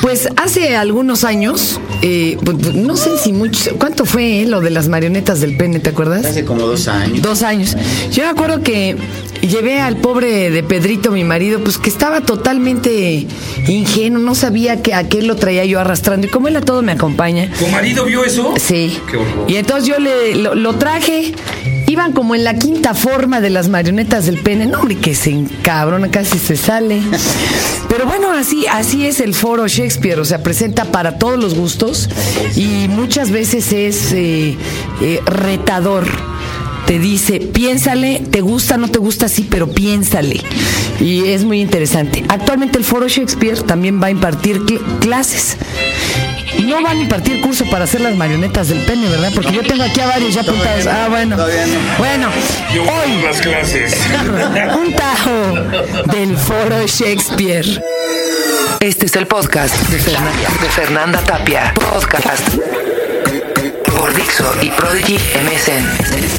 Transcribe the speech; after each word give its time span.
Pues 0.00 0.28
hace 0.36 0.76
algunos 0.76 1.24
años, 1.24 1.80
eh, 2.02 2.36
pues, 2.44 2.56
pues, 2.60 2.74
no 2.74 2.96
sé 2.96 3.18
si 3.18 3.32
mucho, 3.32 3.76
¿cuánto 3.78 4.04
fue 4.04 4.42
eh, 4.42 4.46
lo 4.46 4.60
de 4.60 4.70
las 4.70 4.88
marionetas 4.88 5.40
del 5.40 5.56
pene, 5.56 5.80
te 5.80 5.90
acuerdas? 5.90 6.24
Hace 6.24 6.44
como 6.44 6.66
dos 6.66 6.88
años. 6.88 7.20
Dos 7.20 7.42
años. 7.42 7.76
Yo 8.12 8.22
me 8.22 8.30
acuerdo 8.30 8.62
que 8.62 8.96
llevé 9.42 9.80
al 9.80 9.96
pobre 9.96 10.50
de 10.50 10.62
Pedrito, 10.62 11.10
mi 11.10 11.24
marido, 11.24 11.60
pues 11.60 11.78
que 11.78 11.90
estaba 11.90 12.20
totalmente 12.20 13.26
ingenuo, 13.66 14.22
no 14.22 14.34
sabía 14.34 14.82
que 14.82 14.94
a 14.94 15.08
qué 15.08 15.22
lo 15.22 15.36
traía 15.36 15.64
yo 15.64 15.80
arrastrando. 15.80 16.26
Y 16.26 16.30
como 16.30 16.48
él 16.48 16.56
a 16.56 16.60
todo 16.60 16.82
me 16.82 16.92
acompaña. 16.92 17.50
¿Tu 17.58 17.66
marido 17.68 18.04
vio 18.04 18.24
eso? 18.24 18.54
Sí. 18.58 18.98
Qué 19.10 19.16
horror. 19.16 19.44
Y 19.50 19.56
entonces 19.56 19.88
yo 19.88 19.98
le, 19.98 20.36
lo, 20.36 20.54
lo 20.54 20.74
traje. 20.76 21.34
Iban 21.98 22.12
como 22.12 22.36
en 22.36 22.44
la 22.44 22.54
quinta 22.54 22.94
forma 22.94 23.40
de 23.40 23.50
las 23.50 23.68
marionetas 23.68 24.26
del 24.26 24.38
pene. 24.38 24.66
No, 24.66 24.78
hombre, 24.78 24.94
que 24.98 25.16
se 25.16 25.30
encabrona, 25.30 26.08
casi 26.12 26.38
se 26.38 26.56
sale. 26.56 27.00
Pero 27.88 28.06
bueno, 28.06 28.30
así, 28.30 28.66
así 28.70 29.04
es 29.04 29.18
el 29.18 29.34
foro 29.34 29.66
Shakespeare. 29.66 30.20
O 30.20 30.24
sea, 30.24 30.40
presenta 30.44 30.84
para 30.84 31.18
todos 31.18 31.36
los 31.40 31.56
gustos 31.56 32.08
y 32.54 32.86
muchas 32.88 33.32
veces 33.32 33.72
es 33.72 34.12
eh, 34.12 34.56
eh, 35.02 35.20
retador. 35.26 36.06
Te 36.86 37.00
dice, 37.00 37.40
piénsale, 37.40 38.22
te 38.30 38.42
gusta, 38.42 38.76
no 38.76 38.86
te 38.88 39.00
gusta, 39.00 39.28
sí, 39.28 39.44
pero 39.50 39.68
piénsale. 39.68 40.40
Y 41.00 41.24
es 41.26 41.42
muy 41.42 41.60
interesante. 41.60 42.24
Actualmente 42.28 42.78
el 42.78 42.84
foro 42.84 43.08
Shakespeare 43.08 43.60
también 43.62 44.00
va 44.00 44.06
a 44.06 44.10
impartir 44.12 44.60
cl- 44.60 44.80
clases. 45.00 45.56
No 46.68 46.82
van 46.82 46.98
a 46.98 47.00
impartir 47.00 47.40
curso 47.40 47.64
para 47.70 47.84
hacer 47.84 48.00
las 48.02 48.14
marionetas 48.14 48.68
del 48.68 48.84
pene, 48.84 49.08
¿verdad? 49.08 49.30
Porque 49.34 49.52
yo 49.52 49.62
tengo 49.62 49.82
aquí 49.84 50.00
a 50.00 50.06
varios 50.06 50.34
ya 50.34 50.42
apuntados. 50.42 50.86
Ah, 50.86 51.06
bueno. 51.08 51.36
Bueno, 51.98 52.28
Yo 52.74 52.82
hoy 52.82 53.22
las 53.24 53.40
clases. 53.40 53.96
un 54.78 54.94
tajo 54.94 56.10
del 56.12 56.36
foro 56.36 56.86
Shakespeare. 56.86 57.82
Este 58.80 59.06
es 59.06 59.16
el 59.16 59.26
podcast 59.26 59.74
de, 59.88 59.98
Fernan- 59.98 60.60
de 60.62 60.68
Fernanda 60.68 61.20
Tapia. 61.20 61.72
Podcast 61.74 62.46
por 63.96 64.14
Dixo 64.14 64.52
y 64.62 64.68
Prodigy 64.70 65.14
MSN. 65.16 66.37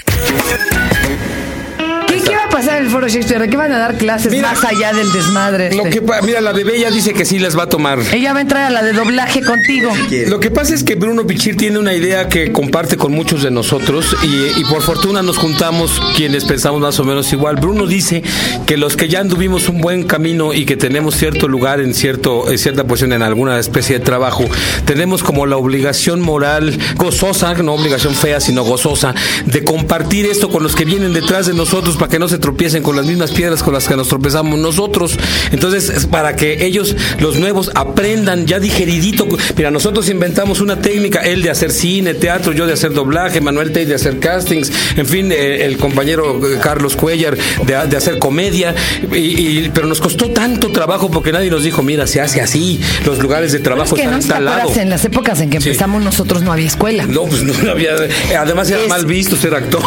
En 2.79 2.85
el 2.85 2.91
foro 2.91 3.07
Shakespeare? 3.07 3.41
¿De 3.41 3.49
qué 3.49 3.57
van 3.57 3.71
a 3.71 3.79
dar 3.79 3.97
clases 3.97 4.31
Mira, 4.31 4.51
más 4.51 4.63
allá 4.63 4.93
del 4.93 5.11
desmadre? 5.11 5.73
Lo 5.75 5.85
este? 5.85 5.99
que 5.99 6.21
mira, 6.23 6.41
la 6.41 6.53
bebé 6.53 6.79
ya 6.79 6.89
dice 6.89 7.13
que 7.13 7.25
sí 7.25 7.39
las 7.39 7.57
va 7.57 7.63
a 7.63 7.69
tomar. 7.69 7.99
Ella 8.11 8.33
va 8.33 8.39
a 8.39 8.41
entrar 8.41 8.63
a 8.63 8.69
la 8.69 8.81
de 8.81 8.93
doblaje 8.93 9.41
contigo. 9.41 9.91
Lo 10.27 10.39
que 10.39 10.51
pasa 10.51 10.73
es 10.73 10.83
que 10.83 10.95
Bruno 10.95 11.27
Pichir 11.27 11.57
tiene 11.57 11.79
una 11.79 11.93
idea 11.93 12.27
que 12.27 12.51
comparte 12.51 12.97
con 12.97 13.11
muchos 13.11 13.43
de 13.43 13.51
nosotros 13.51 14.15
y, 14.23 14.59
y 14.59 14.63
por 14.65 14.81
fortuna 14.81 15.21
nos 15.21 15.37
juntamos 15.37 16.01
quienes 16.15 16.45
pensamos 16.45 16.81
más 16.81 16.99
o 16.99 17.03
menos 17.03 17.31
igual. 17.33 17.57
Bruno 17.57 17.85
dice 17.85 18.23
que 18.65 18.77
los 18.77 18.95
que 18.95 19.07
ya 19.07 19.19
anduvimos 19.19 19.69
un 19.69 19.81
buen 19.81 20.03
camino 20.03 20.53
y 20.53 20.65
que 20.65 20.77
tenemos 20.77 21.15
cierto 21.15 21.47
lugar 21.47 21.79
en 21.79 21.93
cierto 21.93 22.49
en 22.49 22.57
cierta 22.57 22.85
posición 22.85 23.13
en 23.13 23.21
alguna 23.21 23.59
especie 23.59 23.99
de 23.99 24.05
trabajo, 24.05 24.45
tenemos 24.85 25.23
como 25.23 25.45
la 25.45 25.57
obligación 25.57 26.21
moral 26.21 26.77
gozosa, 26.95 27.53
no 27.55 27.73
obligación 27.73 28.13
fea, 28.13 28.39
sino 28.39 28.63
gozosa, 28.63 29.13
de 29.45 29.63
compartir 29.63 30.25
esto 30.25 30.49
con 30.49 30.63
los 30.63 30.75
que 30.75 30.85
vienen 30.85 31.13
detrás 31.13 31.47
de 31.47 31.53
nosotros 31.53 31.97
para 31.97 32.09
que 32.09 32.19
no 32.19 32.27
se 32.27 32.37
tropiecen 32.37 32.68
con 32.83 32.95
las 32.95 33.05
mismas 33.05 33.31
piedras 33.31 33.63
con 33.63 33.73
las 33.73 33.87
que 33.87 33.95
nos 33.95 34.07
tropezamos 34.07 34.57
nosotros. 34.59 35.17
Entonces, 35.51 35.89
es 35.89 36.05
para 36.05 36.35
que 36.35 36.65
ellos, 36.65 36.95
los 37.19 37.37
nuevos, 37.37 37.71
aprendan 37.75 38.45
ya 38.45 38.59
digeridito. 38.59 39.27
Mira, 39.57 39.71
nosotros 39.71 40.09
inventamos 40.09 40.61
una 40.61 40.79
técnica, 40.81 41.21
él 41.21 41.41
de 41.41 41.49
hacer 41.49 41.71
cine, 41.71 42.13
teatro, 42.13 42.51
yo 42.53 42.67
de 42.67 42.73
hacer 42.73 42.93
doblaje, 42.93 43.41
Manuel 43.41 43.71
Tey 43.71 43.85
de 43.85 43.95
hacer 43.95 44.19
castings, 44.19 44.71
en 44.95 45.05
fin, 45.05 45.31
eh, 45.31 45.65
el 45.65 45.77
compañero 45.77 46.39
eh, 46.47 46.59
Carlos 46.61 46.95
Cuellar 46.95 47.35
de, 47.65 47.87
de 47.87 47.97
hacer 47.97 48.19
comedia, 48.19 48.75
y, 49.11 49.17
y- 49.17 49.71
pero 49.73 49.87
nos 49.87 49.99
costó 49.99 50.29
tanto 50.29 50.71
trabajo 50.71 51.09
porque 51.09 51.31
nadie 51.31 51.49
nos 51.49 51.63
dijo, 51.63 51.81
mira, 51.81 52.05
se 52.07 52.21
hace 52.21 52.41
así, 52.41 52.79
los 53.05 53.19
lugares 53.19 53.51
de 53.51 53.59
trabajo 53.59 53.95
Es 53.95 54.01
que 54.03 54.07
no 54.07 54.17
están 54.17 54.37
te 54.37 54.37
en 54.39 54.45
lado. 54.45 54.89
las 54.89 55.05
épocas 55.05 55.41
en 55.41 55.49
que 55.49 55.59
Sí. 55.61 55.69
empezamos 55.69 56.03
nosotros 56.03 56.41
no 56.43 56.51
había 56.51 56.67
escuela. 56.67 57.05
No, 57.07 57.23
pues 57.23 57.43
no 57.43 57.71
había. 57.71 57.95
Además 58.37 58.69
era 58.69 58.81
Es- 58.83 58.87
mal 58.89 59.05
visto 59.05 59.35
ser 59.35 59.55
actor. 59.55 59.81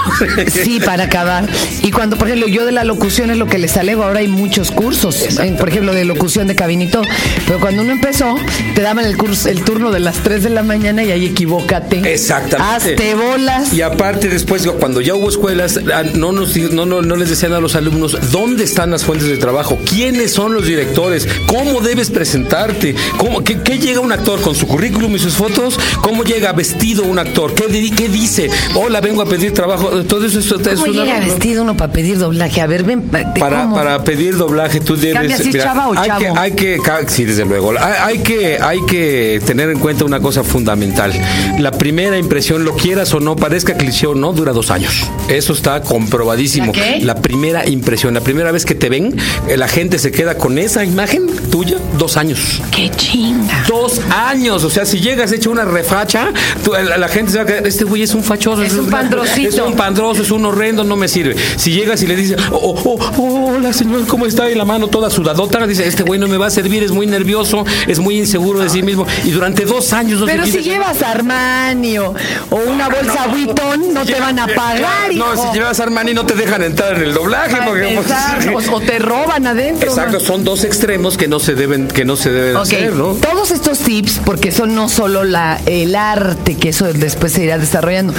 Sí, 0.53 0.81
para 0.85 1.05
acabar. 1.05 1.49
Y 1.83 1.91
cuando, 1.91 2.17
por 2.17 2.29
ejemplo, 2.29 2.49
yo 2.49 2.65
de 2.67 2.72
la 2.73 2.85
locución 2.85 3.31
es 3.31 3.37
lo 3.37 3.47
que 3.47 3.59
les 3.59 3.77
alego, 3.77 4.03
ahora 4.05 4.21
hay 4.21 4.29
muchos 4.29 4.71
cursos, 4.71 5.39
en, 5.39 5.57
por 5.57 5.69
ejemplo, 5.69 5.93
de 5.95 6.05
locución 6.05 6.47
de 6.47 6.55
cabinito, 6.55 7.03
pero 7.47 7.61
cuando 7.61 7.83
uno 7.83 7.93
empezó, 7.93 8.35
te 8.75 8.83
daban 8.83 9.05
el 9.05 9.17
curso, 9.17 9.49
el 9.49 9.63
turno 9.63 9.91
de 9.91 10.01
las 10.01 10.17
3 10.23 10.43
de 10.45 10.51
la 10.51 10.63
mañana 10.63 11.03
y 11.05 11.11
ahí 11.11 11.27
equivócate. 11.27 12.13
Exactamente. 12.13 12.93
Hazte 12.95 13.15
bolas. 13.15 13.73
Y 13.73 13.83
aparte 13.83 14.29
después, 14.29 14.67
cuando 14.81 15.01
ya 15.01 15.15
hubo 15.15 15.29
escuelas, 15.29 15.79
ah, 15.95 16.03
no, 16.15 16.33
nos, 16.33 16.57
no, 16.57 16.87
no, 16.87 17.03
no 17.03 17.17
les 17.17 17.29
decían 17.31 17.53
a 17.53 17.61
los 17.61 17.75
alumnos 17.77 18.17
dónde 18.33 18.65
están 18.65 18.91
las 18.91 19.05
fuentes 19.05 19.29
de 19.29 19.37
trabajo, 19.37 19.79
quiénes 19.89 20.33
son 20.33 20.55
los 20.55 20.67
directores, 20.67 21.29
cómo 21.47 21.81
debes 21.81 22.11
presentarte, 22.11 22.95
cómo, 23.19 23.45
qué, 23.45 23.61
qué 23.63 23.79
llega 23.79 24.01
un 24.01 24.13
actor 24.13 24.41
con 24.41 24.55
su 24.55 24.67
currículum 24.67 25.15
y 25.15 25.19
sus 25.19 25.35
fotos, 25.35 25.79
cómo 26.01 26.25
llega 26.25 26.53
vestido 26.53 27.03
un 27.05 27.19
actor, 27.19 27.55
qué, 27.55 27.67
di- 27.69 27.91
qué 27.91 28.09
dice, 28.09 28.49
hola, 28.75 29.01
vengo 29.01 29.21
a 29.23 29.27
pedir 29.27 29.53
trabajo, 29.53 29.89
todo 30.05 30.25
eso 30.25 30.39
es, 30.39 30.47
es 30.47 30.53
¿Cómo 30.81 30.93
una- 30.93 31.05
llega 31.05 31.21
vestido 31.21 31.63
uno 31.63 31.77
para 31.77 31.93
pedir 31.93 32.19
doblaje? 32.19 32.62
A 32.63 32.67
ver, 32.67 32.85
ven. 32.85 33.11
¿de 33.11 33.27
para, 33.41 33.71
para 33.73 34.05
pedir 34.05 34.37
doblaje 34.37 34.81
tú 34.81 34.97
debes 34.97 35.37
si 35.39 35.49
es 35.51 35.57
chava 35.65 35.89
o 35.89 35.99
hay 35.99 36.09
chavo. 36.09 36.21
que 36.21 36.29
hay 36.39 36.53
que 36.53 36.79
sí 37.09 37.25
desde 37.25 37.45
luego 37.45 37.71
hay, 37.79 37.95
hay 38.01 38.19
que 38.21 38.59
hay 38.61 38.79
que 38.87 39.41
tener 39.45 39.71
en 39.71 39.79
cuenta 39.79 40.05
una 40.05 40.21
cosa 40.21 40.43
fundamental 40.45 41.13
la 41.59 41.73
primera 41.73 42.17
impresión 42.19 42.65
lo 42.65 42.75
quieras 42.77 43.13
o 43.15 43.21
no 43.21 43.37
parezca 43.37 43.75
cliché 43.77 44.07
o 44.07 44.15
no 44.15 44.33
dura 44.33 44.53
dos 44.53 44.71
años 44.71 45.11
eso 45.29 45.53
está 45.53 45.83
comprobadísimo 45.83 46.67
¿La 46.67 46.73
qué? 46.73 46.99
La 47.03 47.15
primera 47.17 47.69
impresión 47.69 48.15
la 48.15 48.21
primera 48.21 48.53
vez 48.53 48.65
que 48.65 48.75
te 48.75 48.89
ven 48.89 49.17
eh, 49.49 49.57
la 49.57 49.69
gente 49.69 49.99
se 49.99 50.13
queda 50.13 50.37
con 50.37 50.59
esa 50.59 50.85
imagen 50.85 51.27
tuya 51.51 51.79
dos 51.99 52.17
años 52.17 52.61
¡Qué 52.75 52.91
chinga! 52.91 53.65
Dos 53.69 54.01
años, 54.11 54.65
o 54.65 54.71
sea, 54.71 54.85
si 54.87 55.01
llegas 55.01 55.31
hecho 55.33 55.51
una 55.51 55.65
refacha, 55.65 56.29
tú- 56.65 56.73
la, 56.73 56.97
la 56.97 57.09
gente 57.09 57.33
se 57.33 57.39
va 57.39 57.45
a 57.45 57.47
quedar, 57.47 57.67
este 57.67 57.85
güey 57.85 58.03
es 58.03 58.15
un 58.15 58.23
fachoso. 58.25 58.63
Es 58.63 58.73
un 58.75 58.81
una- 58.81 58.91
pandrosito. 58.91 59.49
Es 59.49 59.59
un 59.59 59.75
pandroso, 59.75 60.23
es 60.23 60.31
un 60.31 60.45
horrendo, 60.47 60.85
no 60.85 60.97
me 60.97 61.07
sirve. 61.09 61.37
Si 61.57 61.71
llegas 61.73 62.03
y 62.03 62.07
le 62.07 62.17
dices, 62.17 62.37
oh, 62.53 62.81
oh, 62.85 62.99
oh, 63.19 63.53
hola 63.57 63.73
señor, 63.73 64.07
¿cómo 64.07 64.27
está? 64.27 64.51
Y 64.51 64.55
la 64.55 64.65
mano 64.65 64.89
toda 64.89 65.11
sudadota, 65.11 65.67
dice, 65.67 65.87
este 65.87 66.03
güey 66.03 66.19
no 66.21 66.29
me 66.29 66.37
va 66.37 66.47
a 66.47 66.51
servir, 66.51 66.83
es 66.83 66.91
muy 66.93 67.07
nervioso, 67.07 67.65
es 67.87 67.99
muy 67.99 68.19
inseguro 68.19 68.61
de 68.61 68.69
sí 68.69 68.83
mismo. 68.83 69.07
Y 69.25 69.31
durante 69.31 69.65
dos 69.65 69.93
años 69.93 70.21
no 70.21 70.27
se 70.27 70.33
Pero 70.33 70.45
si 70.47 70.53
quita- 70.59 70.63
llevas 70.63 71.03
Armani 71.03 71.99
o, 71.99 72.15
o 72.51 72.57
una 72.57 72.89
bolsa 72.89 73.27
Vuitton, 73.29 73.95
no 73.95 74.05
te 74.05 74.19
van 74.19 74.39
a 74.39 74.47
pagar, 74.47 75.15
No, 75.15 75.33
hijo. 75.35 75.51
si 75.53 75.59
llevas 75.59 75.79
Armani 75.81 76.15
no 76.15 76.27
te 76.27 76.35
dejan 76.35 76.63
entrar 76.63 76.97
en 76.97 77.03
el 77.03 77.15
doblaje. 77.15 77.57
Porque- 77.65 77.95
empezar, 77.95 78.49
o, 78.55 78.77
o 78.77 78.81
te 78.81 78.99
roban 78.99 79.47
adentro. 79.47 79.89
Exacto, 79.91 80.21
son 80.21 80.45
dos 80.45 80.65
extremos 80.65 81.17
que 81.17 81.29
no 81.29 81.39
se 81.41 81.55
deben, 81.55 81.89
que 81.89 82.05
no 82.05 82.17
se 82.17 82.31
deben 82.31 82.57
hacer, 82.57 82.93
¿no? 82.95 83.15
todos 83.15 83.51
estos 83.51 83.79
tips, 83.81 84.21
porque 84.25 84.53
son 84.53 84.75
no 84.75 84.89
solo 84.89 85.25
la, 85.25 85.61
el 85.67 85.95
arte, 85.95 86.57
que 86.57 86.71
eso 86.71 86.93
después 86.93 87.33
se 87.33 87.45
irá 87.45 87.59
desarrollando, 87.59 88.13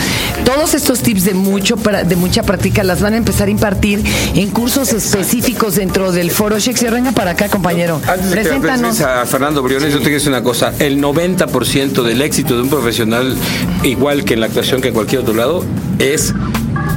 todos 0.46 0.74
estos 0.74 1.02
tips 1.02 1.26
de, 1.26 1.34
mucho, 1.34 1.76
de 1.76 2.16
mucha 2.16 2.44
práctica 2.44 2.84
las 2.84 3.02
van 3.02 3.14
a 3.14 3.18
empezar 3.18 3.48
a 3.48 3.52
impartir 3.52 4.04
en 4.36 4.50
cursos 4.50 4.94
específicos 4.94 5.76
dentro 5.76 6.12
del 6.12 6.32
foro 6.32 6.60
Shakespeare. 6.60 6.94
Venga 6.94 7.12
para 7.12 7.32
acá, 7.32 7.50
compañero. 7.50 8.02
Antes 8.08 8.30
de 8.30 8.36
que 8.36 8.42
Preséntanos. 8.42 8.98
presentes 8.98 9.06
a 9.06 9.26
Fernando 9.26 9.62
Briones, 9.62 9.92
yo 9.92 9.98
te 10.00 10.04
quiero 10.04 10.16
decir 10.18 10.30
una 10.30 10.44
cosa. 10.44 10.74
El 10.80 11.02
90% 11.02 12.04
del 12.04 12.22
éxito 12.22 12.56
de 12.56 12.64
un 12.64 12.70
profesional, 12.70 13.36
igual 13.84 14.24
que 14.24 14.34
en 14.34 14.40
la 14.40 14.48
actuación 14.48 14.82
que 14.82 14.90
en 14.90 14.94
cualquier 14.94 15.22
otro 15.22 15.34
lado, 15.34 15.64
es, 16.00 16.34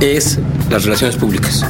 es 0.01 0.39
las 0.71 0.85
relaciones 0.85 1.17
públicas. 1.17 1.65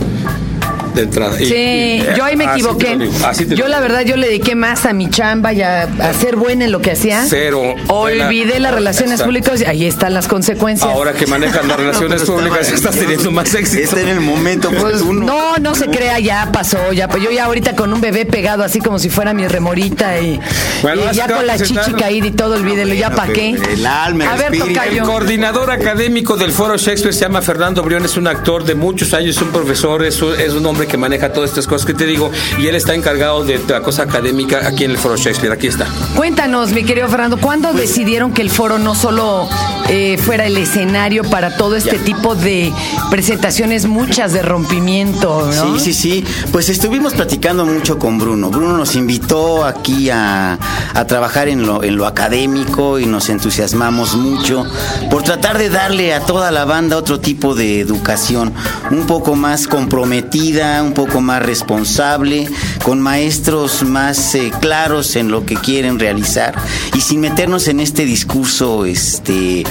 De 0.97 1.03
entrada. 1.03 1.41
Y- 1.41 1.47
Sí, 1.47 1.55
y- 1.55 2.17
yo 2.17 2.25
ahí 2.25 2.37
me 2.37 2.45
así 2.47 2.55
te 2.55 2.61
equivoqué. 2.69 2.97
lo 2.97 3.05
digo, 3.05 3.27
así 3.27 3.45
te 3.45 3.51
lo 3.51 3.57
Yo 3.57 3.65
digo. 3.67 3.69
la 3.69 3.81
verdad 3.81 4.01
yo 4.01 4.17
le 4.17 4.27
dediqué 4.29 4.55
más 4.55 4.87
a 4.87 4.93
mi 4.93 5.11
chamba 5.11 5.53
y 5.53 5.63
a, 5.63 5.83
a 5.83 6.13
ser 6.15 6.37
buena 6.37 6.65
en 6.65 6.73
lo 6.73 6.81
que 6.81 6.93
hacía. 6.93 7.25
Cero. 7.29 7.75
Olvidé 7.89 8.45
Buena. 8.47 8.59
las 8.61 8.75
relaciones 8.75 9.13
Exacto. 9.13 9.27
públicas 9.31 9.61
y 9.61 9.65
ahí 9.67 9.87
están 9.87 10.15
las 10.15 10.27
consecuencias. 10.27 10.91
Ahora 10.91 11.13
que 11.13 11.27
manejas 11.27 11.67
las 11.67 11.77
relaciones 11.81 12.23
públicas, 12.23 12.73
estás 12.73 12.97
teniendo 12.97 13.31
más 13.31 13.55
éxito. 13.55 13.83
Está 13.83 14.01
en 14.01 14.09
el 14.09 14.21
momento 14.21 14.71
Pues, 14.71 14.83
oportuno. 15.03 15.27
no, 15.27 15.57
no 15.59 15.75
se 15.75 15.87
crea, 15.87 16.19
ya 16.19 16.49
pasó, 16.53 16.93
ya. 16.93 17.09
Pues 17.09 17.23
yo 17.23 17.31
ya 17.31 17.45
ahorita 17.45 17.77
con 17.77 17.93
un 17.93 18.01
bebé 18.01 18.25
pegado 18.25 18.65
así 18.65 18.81
como 18.81 18.99
si 18.99 19.11
fuera 19.11 19.35
mi 19.35 19.47
remorita 19.47 20.19
y, 20.21 20.41
Bueno, 20.83 21.13
ya 21.13 21.27
con 21.29 21.47
la 21.47 21.59
chichi 21.59 21.93
caída 21.93 22.27
y 22.27 22.31
todo, 22.33 22.55
olvídelo, 22.55 22.95
ya 22.95 23.09
Bueno, 23.11 23.17
para 23.23 23.33
qué. 23.35 23.51
el 23.51 23.87
alma, 23.87 24.25
el 24.25 24.31
A 24.31 24.37
ver. 24.37 24.55
El 24.55 25.03
coordinador 25.03 25.71
académico 25.71 26.37
del 26.37 26.53
Foro 26.53 26.77
Shakespeare 26.79 27.13
se 27.15 27.21
llama 27.21 27.43
Fernando 27.43 27.83
Briones, 27.83 28.13
es 28.13 28.17
un 28.17 28.27
actor 28.27 28.65
de 28.65 28.75
muchos 28.75 29.13
años, 29.13 29.37
es 29.37 29.43
un 29.43 29.49
profesor, 29.51 30.05
es 30.05 30.23
un, 30.23 30.39
es 30.41 30.53
un 30.53 30.65
hombre 30.65 30.86
que 30.87 30.97
maneja 30.97 31.33
todas 31.33 31.51
estas 31.51 31.67
cosas 31.67 31.87
que 31.87 31.95
te 31.95 32.07
digo, 32.07 32.31
y 32.59 32.67
él 32.67 32.75
está 32.75 32.95
encargado 32.95 33.45
de 33.45 33.61
la 33.69 33.83
cosa 33.83 34.03
académica 34.03 34.67
aquí 34.67 34.85
en 34.85 34.93
el 34.93 34.99
Foro 34.99 35.17
Shakespeare. 35.17 35.53
Aquí 35.53 35.67
está. 35.67 35.87
Cuéntanos, 36.15 36.73
mi 36.73 36.85
querido 36.85 37.09
Fernando, 37.09 37.39
¿cuándo 37.39 37.71
Pues 37.71 37.89
decidieron 37.89 38.33
que 38.33 38.43
el 38.43 38.51
foro 38.51 38.79
no 38.79 38.95
solo 38.95 39.49
eh, 39.89 40.19
fuera 40.19 40.47
el 40.47 40.57
escenario 40.57 41.25
para 41.25 41.57
todo 41.57 41.77
este 41.77 41.99
tipo 41.99 42.35
de 42.35 42.73
presentaciones, 43.11 43.87
muchas 43.87 44.33
de 44.33 44.43
rompimiento, 44.43 45.49
¿no? 45.55 45.79
Sí, 45.79 45.93
sí, 45.93 45.95
sí. 45.95 46.25
Pues 46.53 46.69
estuvimos 46.69 47.15
platicando 47.15 47.65
mucho 47.65 47.99
con 47.99 48.19
Bruno. 48.19 48.51
Bruno 48.51 48.77
nos 48.77 48.97
invitó 48.97 49.65
aquí 49.65 50.11
a, 50.11 50.59
a 50.95 51.07
trabajar 51.07 51.49
en 51.49 51.67
lo, 51.67 51.83
en 51.83 51.97
lo 51.97 52.07
académico 52.07 52.99
y 52.99 53.07
nos 53.07 53.29
entusiasmamos 53.29 54.15
mucho 54.15 54.65
por 55.11 55.23
tratar 55.23 55.59
de 55.59 55.71
darle 55.71 56.15
a 56.15 56.21
toda 56.21 56.51
la 56.51 56.65
banda 56.65 56.97
otro 56.97 57.21
tipo 57.21 57.55
de 57.55 57.81
educación, 57.81 58.53
un 58.91 59.07
poco 59.07 59.35
más 59.35 59.67
comprometida 59.67 60.76
un 60.83 60.93
poco 60.93 61.21
más 61.21 61.43
responsable, 61.43 62.49
con 62.83 63.01
maestros 63.01 63.83
más 63.83 64.35
eh, 64.35 64.53
claros 64.61 65.17
en 65.17 65.31
lo 65.31 65.45
que 65.45 65.55
quieren 65.57 65.99
realizar 65.99 66.55
y 66.95 67.01
sin 67.01 67.21
meternos 67.21 67.69
en 67.69 67.81
este 67.81 68.05
discurso 68.05 68.85
este 68.85 69.65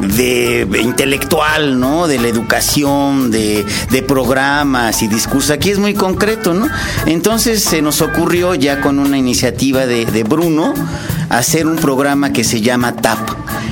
de, 0.00 0.66
intelectual, 0.82 1.78
¿no? 1.78 2.06
De 2.06 2.18
la 2.18 2.28
educación, 2.28 3.30
de, 3.30 3.64
programas 4.06 5.02
y 5.02 5.08
discursos. 5.08 5.50
Aquí 5.50 5.70
es 5.70 5.78
muy 5.78 5.94
concreto, 5.94 6.52
¿no? 6.52 6.68
Entonces 7.06 7.62
se 7.62 7.80
nos 7.80 8.02
ocurrió 8.02 8.54
ya 8.54 8.80
con 8.80 8.98
una 8.98 9.16
iniciativa 9.16 9.86
de 9.86 10.24
Bruno 10.24 10.74
hacer 11.30 11.66
un 11.66 11.76
programa 11.76 12.32
que 12.32 12.44
se 12.44 12.60
llama 12.60 12.94
TAP, 12.96 13.18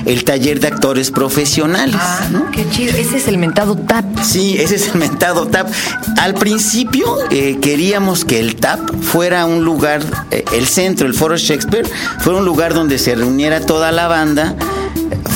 el 0.07 0.25
taller 0.25 0.61
de 0.61 0.69
actores 0.69 1.11
profesionales. 1.11 1.97
Ah, 1.99 2.29
¿no? 2.31 2.51
qué 2.51 2.69
chido. 2.71 2.97
Ese 2.97 3.17
es 3.19 3.29
el 3.29 3.39
mentado 3.39 3.77
tap. 3.77 4.05
Sí, 4.23 4.57
ese 4.59 4.77
es 4.77 4.89
el 4.89 4.97
mentado 4.97 5.47
TAP. 5.47 5.69
Al 6.21 6.35
principio 6.35 7.19
eh, 7.31 7.59
queríamos 7.61 8.25
que 8.25 8.39
el 8.41 8.57
TAP 8.57 8.81
fuera 9.03 9.45
un 9.47 9.65
lugar, 9.65 10.03
eh, 10.31 10.45
el 10.53 10.67
centro, 10.67 11.07
el 11.07 11.15
Foro 11.15 11.37
Shakespeare, 11.37 11.89
fuera 12.21 12.39
un 12.39 12.45
lugar 12.45 12.75
donde 12.75 12.99
se 12.99 13.15
reuniera 13.15 13.61
toda 13.61 13.93
la 13.93 14.09
banda. 14.09 14.55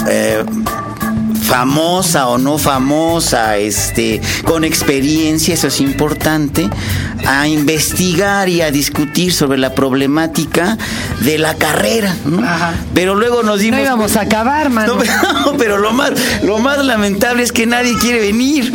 eh, 0.09 0.45
famosa 1.47 2.27
o 2.27 2.39
no 2.39 2.59
famosa, 2.59 3.57
este, 3.57 4.21
con 4.45 4.65
experiencia, 4.65 5.55
eso 5.55 5.69
es 5.69 5.81
importante, 5.81 6.69
a 7.25 7.47
investigar 7.47 8.49
y 8.49 8.63
a 8.63 8.71
discutir 8.71 9.33
sobre 9.33 9.57
la 9.57 9.73
problemática 9.75 10.77
de 11.21 11.39
la 11.39 11.55
carrera, 11.55 12.15
¿no? 12.25 12.43
Ajá. 12.47 12.75
Pero 12.95 13.15
luego 13.15 13.43
nos 13.45 13.61
dimos 13.61 13.79
No 13.79 13.87
íbamos 13.87 14.17
a 14.17 14.23
acabar, 14.23 14.71
mano. 14.71 14.95
no, 14.95 14.99
pero, 14.99 15.57
pero 15.59 15.79
lo 15.79 15.93
más, 15.93 16.13
lo 16.43 16.59
más 16.59 16.85
lamentable 16.85 17.43
es 17.45 17.53
que 17.53 17.65
nadie 17.67 17.97
quiere 17.99 18.21
venir. 18.21 18.73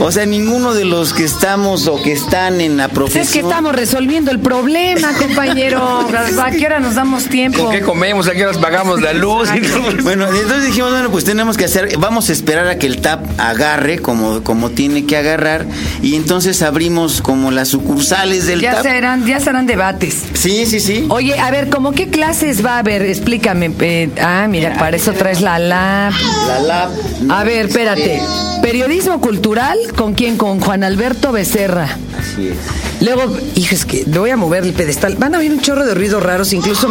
O 0.00 0.10
sea, 0.10 0.26
ninguno 0.26 0.74
de 0.74 0.84
los 0.84 1.12
que 1.12 1.24
estamos 1.24 1.86
o 1.86 2.02
que 2.02 2.12
están 2.12 2.60
en 2.60 2.76
la 2.76 2.88
profesión. 2.88 3.22
Es 3.24 3.30
que 3.32 3.40
estamos 3.40 3.74
resolviendo 3.74 4.30
el 4.30 4.40
problema, 4.40 5.12
compañero. 5.16 6.00
¿A 6.42 6.50
qué 6.50 6.66
hora 6.66 6.80
nos 6.80 6.94
damos 6.96 7.24
tiempo? 7.26 7.62
¿Con 7.64 7.72
qué 7.72 7.80
comemos? 7.80 8.26
¿A 8.28 8.32
qué 8.32 8.44
horas 8.44 8.58
pagamos 8.58 9.00
la 9.00 9.12
luz? 9.12 9.48
Bueno, 10.02 10.26
entonces 10.28 10.66
dijimos, 10.66 10.90
bueno, 10.90 11.10
pues 11.10 11.24
tenemos 11.24 11.56
que 11.56 11.64
hacer, 11.64 11.96
vamos 11.98 12.28
a 12.28 12.32
esperar 12.32 12.66
a 12.68 12.78
que 12.78 12.86
el 12.86 13.00
TAP 13.00 13.24
agarre 13.38 13.98
como, 14.00 14.42
como 14.42 14.70
tiene 14.70 15.06
que 15.06 15.16
agarrar 15.16 15.66
y 16.02 16.16
entonces 16.16 16.62
abrimos 16.62 17.22
como 17.22 17.50
las 17.50 17.68
sucursales 17.68 18.46
del 18.46 18.60
Ya 18.60 18.74
TAP. 18.74 18.82
serán, 18.82 19.26
ya 19.26 19.40
serán 19.40 19.66
debates. 19.66 20.22
Sí, 20.34 20.66
sí, 20.66 20.80
sí. 20.80 21.06
Oye, 21.08 21.38
a 21.38 21.50
ver, 21.50 21.70
¿cómo 21.70 21.92
qué 21.92 22.08
clases 22.08 22.64
va 22.64 22.76
a 22.76 22.78
haber? 22.78 23.02
Explícame. 23.02 23.70
eh, 23.80 24.10
ah, 24.20 24.46
mira, 24.48 24.74
para 24.78 24.96
eso 24.96 25.12
traes 25.12 25.40
la 25.40 25.58
lab. 25.58 26.12
La 26.48 26.58
lab. 26.60 26.90
A 27.30 27.44
ver, 27.44 27.66
espérate. 27.66 28.20
Periodismo 28.62 29.20
cultural, 29.20 29.78
¿con 29.92 30.14
quién? 30.14 30.36
Con 30.36 30.60
Juan 30.60 30.84
Alberto 30.84 31.32
Becerra. 31.32 31.96
Así 32.18 32.48
es. 32.48 32.56
Luego, 33.02 33.36
hijo, 33.54 33.74
es 33.74 33.84
que 33.84 34.04
le 34.06 34.18
voy 34.18 34.30
a 34.30 34.36
mover 34.36 34.64
el 34.64 34.72
pedestal. 34.72 35.16
Van 35.16 35.34
a 35.34 35.38
oír 35.38 35.50
un 35.52 35.60
chorro 35.60 35.84
de 35.84 35.94
ruidos 35.94 36.22
raros, 36.22 36.52
incluso 36.52 36.88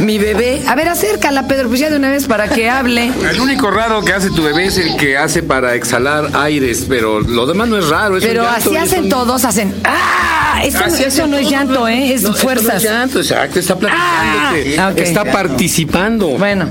mi 0.00 0.18
bebé. 0.18 0.60
A 0.66 0.74
ver, 0.74 0.88
acércala, 0.88 1.46
Pedro, 1.46 1.68
pues 1.68 1.80
ya 1.80 1.88
de 1.90 1.96
una 1.96 2.10
vez 2.10 2.26
para 2.26 2.48
que 2.48 2.68
hable. 2.68 3.10
El 3.30 3.40
único 3.40 3.70
raro 3.70 4.04
que 4.04 4.12
hace 4.12 4.30
tu 4.30 4.42
bebé 4.42 4.66
es 4.66 4.76
el 4.78 4.96
que 4.96 5.16
hace 5.16 5.42
para 5.42 5.74
exhalar 5.74 6.30
aires, 6.34 6.84
pero 6.88 7.20
lo 7.20 7.46
demás 7.46 7.68
no 7.68 7.78
es 7.78 7.88
raro. 7.88 8.16
Es 8.16 8.24
un 8.24 8.28
Pero 8.28 8.42
llanto, 8.42 8.58
así 8.70 8.76
es 8.76 8.82
hacen 8.82 9.04
un- 9.04 9.08
todos, 9.08 9.44
hacen. 9.44 9.74
¡Ah! 9.84 10.60
Eso, 10.64 10.78
Así 10.84 11.02
eso 11.02 11.26
no 11.26 11.36
es 11.36 11.48
llanto, 11.50 11.86
¿eh? 11.88 12.12
Es 12.14 12.22
No, 12.22 12.30
esto 12.30 12.38
no 12.42 12.42
fuerzas. 12.54 12.82
llanto, 12.82 13.18
exacto, 13.20 13.58
está 13.58 13.76
platicándote. 13.76 14.78
Ah, 14.78 14.90
ok. 14.92 14.98
Está 14.98 15.24
participando. 15.24 16.28
Bueno, 16.38 16.68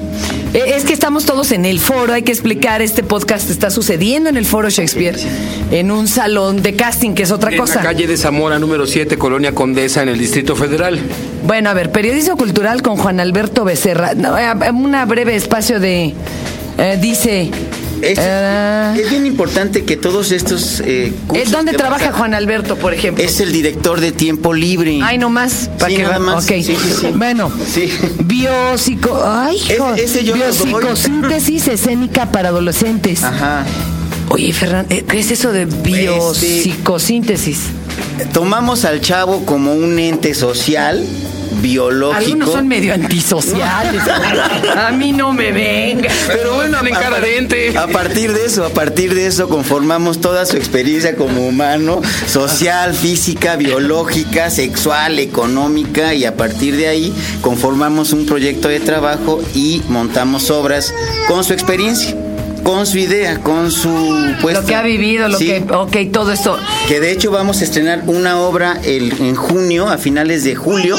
es 0.54 0.86
que 0.86 0.94
estamos 0.94 1.26
todos 1.26 1.52
en 1.52 1.66
el 1.66 1.80
foro, 1.80 2.14
hay 2.14 2.22
que 2.22 2.32
explicar, 2.32 2.82
este 2.82 3.04
podcast 3.04 3.50
está 3.50 3.70
sucediendo 3.72 4.30
en 4.30 4.38
el 4.38 4.46
foro 4.46 4.70
Shakespeare, 4.70 5.18
en 5.72 5.92
un 5.92 6.08
salón 6.08 6.62
de 6.62 6.76
casting, 6.76 7.14
que 7.14 7.24
es 7.24 7.32
otra 7.32 7.52
en 7.52 7.58
cosa. 7.58 7.76
la 7.80 7.84
calle 7.90 8.06
de 8.08 8.18
Zamora, 8.18 8.60
número 8.60 8.86
7, 8.86 9.18
Colonia 9.18 9.54
Condesa, 9.54 10.04
en 10.04 10.10
el 10.10 10.18
Distrito 10.20 10.56
Federal. 10.56 11.00
Bueno, 11.46 11.70
a 11.70 11.74
ver, 11.74 11.92
periodismo 11.92 12.38
cultural 12.38 12.82
con 12.82 12.98
Juan 12.98 13.20
Alberto 13.20 13.66
Becerra. 13.66 14.14
No, 14.14 14.38
eh, 14.38 14.54
una 14.72 15.06
breve 15.06 15.36
espacio 15.36 15.80
de... 15.80 16.14
eh, 16.78 16.98
dice... 17.02 17.50
Es, 18.04 18.20
eh, 18.22 18.94
es 19.02 19.10
bien 19.10 19.26
importante 19.26 19.84
que 19.86 19.96
todos 19.98 20.32
estos 20.32 20.82
eh, 20.86 21.14
cursos 21.28 21.52
¿Dónde 21.52 21.72
que 21.72 21.78
trabaja 21.78 22.10
a- 22.10 22.14
Juan 22.14 22.34
Alberto, 22.34 22.76
por 22.76 22.94
ejemplo? 22.94 23.24
Es 23.24 23.40
el 23.40 23.52
director 23.54 24.00
de 24.02 24.12
Tiempo 24.12 24.54
Libre. 24.54 25.00
Ay, 25.02 25.18
no 25.18 25.30
más. 25.30 25.70
¿Para 25.80 25.90
Sí, 25.92 25.96
que 25.98 26.04
nada 26.04 26.20
más. 26.20 26.44
Ok. 26.46 26.52
Sí, 26.62 26.76
sí. 26.76 27.08
Bueno, 27.16 27.52
biopsico. 28.20 29.22
Ay, 29.26 29.56
hijo. 29.58 29.94
Ese 29.96 30.24
yo 30.24 30.34
doy. 30.36 30.44
biopsicosíntesis 30.44 31.68
escénica 31.68 32.32
para 32.32 32.50
adolescentes. 32.50 33.24
Ajá. 33.24 33.66
Oye, 34.30 34.52
Ferran, 34.54 34.86
eh, 34.90 35.04
¿qué 35.08 35.20
es 35.20 35.32
eso 35.32 35.52
de 35.52 35.66
biopsicosíntesis? 35.66 37.60
Tomamos 38.34 38.86
al 38.86 39.02
chavo 39.02 39.46
como 39.46 39.74
un 39.74 40.00
ente 40.00 40.34
social, 40.34 41.04
biológico. 41.62 42.18
Algunos 42.26 42.52
son 42.52 42.68
medio 42.68 42.94
antisociales. 42.94 44.02
a 44.76 44.92
mí 44.92 45.12
no 45.12 45.34
me 45.34 45.52
venga. 45.52 46.10
Pero 46.28 46.56
bueno, 46.56 46.78
a 46.78 46.82
cara 46.90 47.10
par- 47.12 47.22
de 47.22 47.38
ente. 47.38 47.78
A 47.78 47.88
partir 47.88 48.34
de 48.34 48.46
eso, 48.46 48.66
a 48.66 48.70
partir 48.70 49.14
de 49.14 49.28
eso 49.28 49.50
conformamos 49.50 50.22
toda 50.22 50.46
su 50.46 50.58
experiencia 50.58 51.16
como 51.16 51.48
humano, 51.48 52.02
social, 52.28 52.94
física, 52.94 53.56
biológica, 53.56 54.50
sexual, 54.50 55.20
económica 55.20 56.14
y 56.14 56.26
a 56.26 56.36
partir 56.36 56.76
de 56.78 56.88
ahí 56.88 57.14
conformamos 57.42 58.14
un 58.14 58.26
proyecto 58.26 58.68
de 58.68 58.80
trabajo 58.80 59.42
y 59.54 59.82
montamos 59.90 60.50
obras 60.52 60.94
con 61.28 61.44
su 61.44 61.54
experiencia, 61.54 62.16
con 62.64 62.86
su 62.86 62.98
idea, 62.98 63.40
con 63.42 63.72
su 63.72 63.90
puesta. 64.42 64.62
Lo 64.62 64.68
que 64.68 64.76
ha 64.76 64.82
vivido, 64.84 65.28
lo 65.28 65.38
Sí. 65.38 65.48
que. 65.48 65.66
Ok, 65.74 65.98
todo 66.12 66.32
esto. 66.32 66.58
Que 66.88 67.00
de 67.00 67.12
hecho 67.12 67.32
vamos 67.32 67.62
a 67.62 67.64
estrenar 67.66 68.04
una 68.08 68.40
obra 68.40 68.80
el- 68.84 69.12
en 69.20 69.36
junio, 69.36 69.90
a 69.90 69.98
finales 69.98 70.44
de 70.44 70.56
julio, 70.56 70.96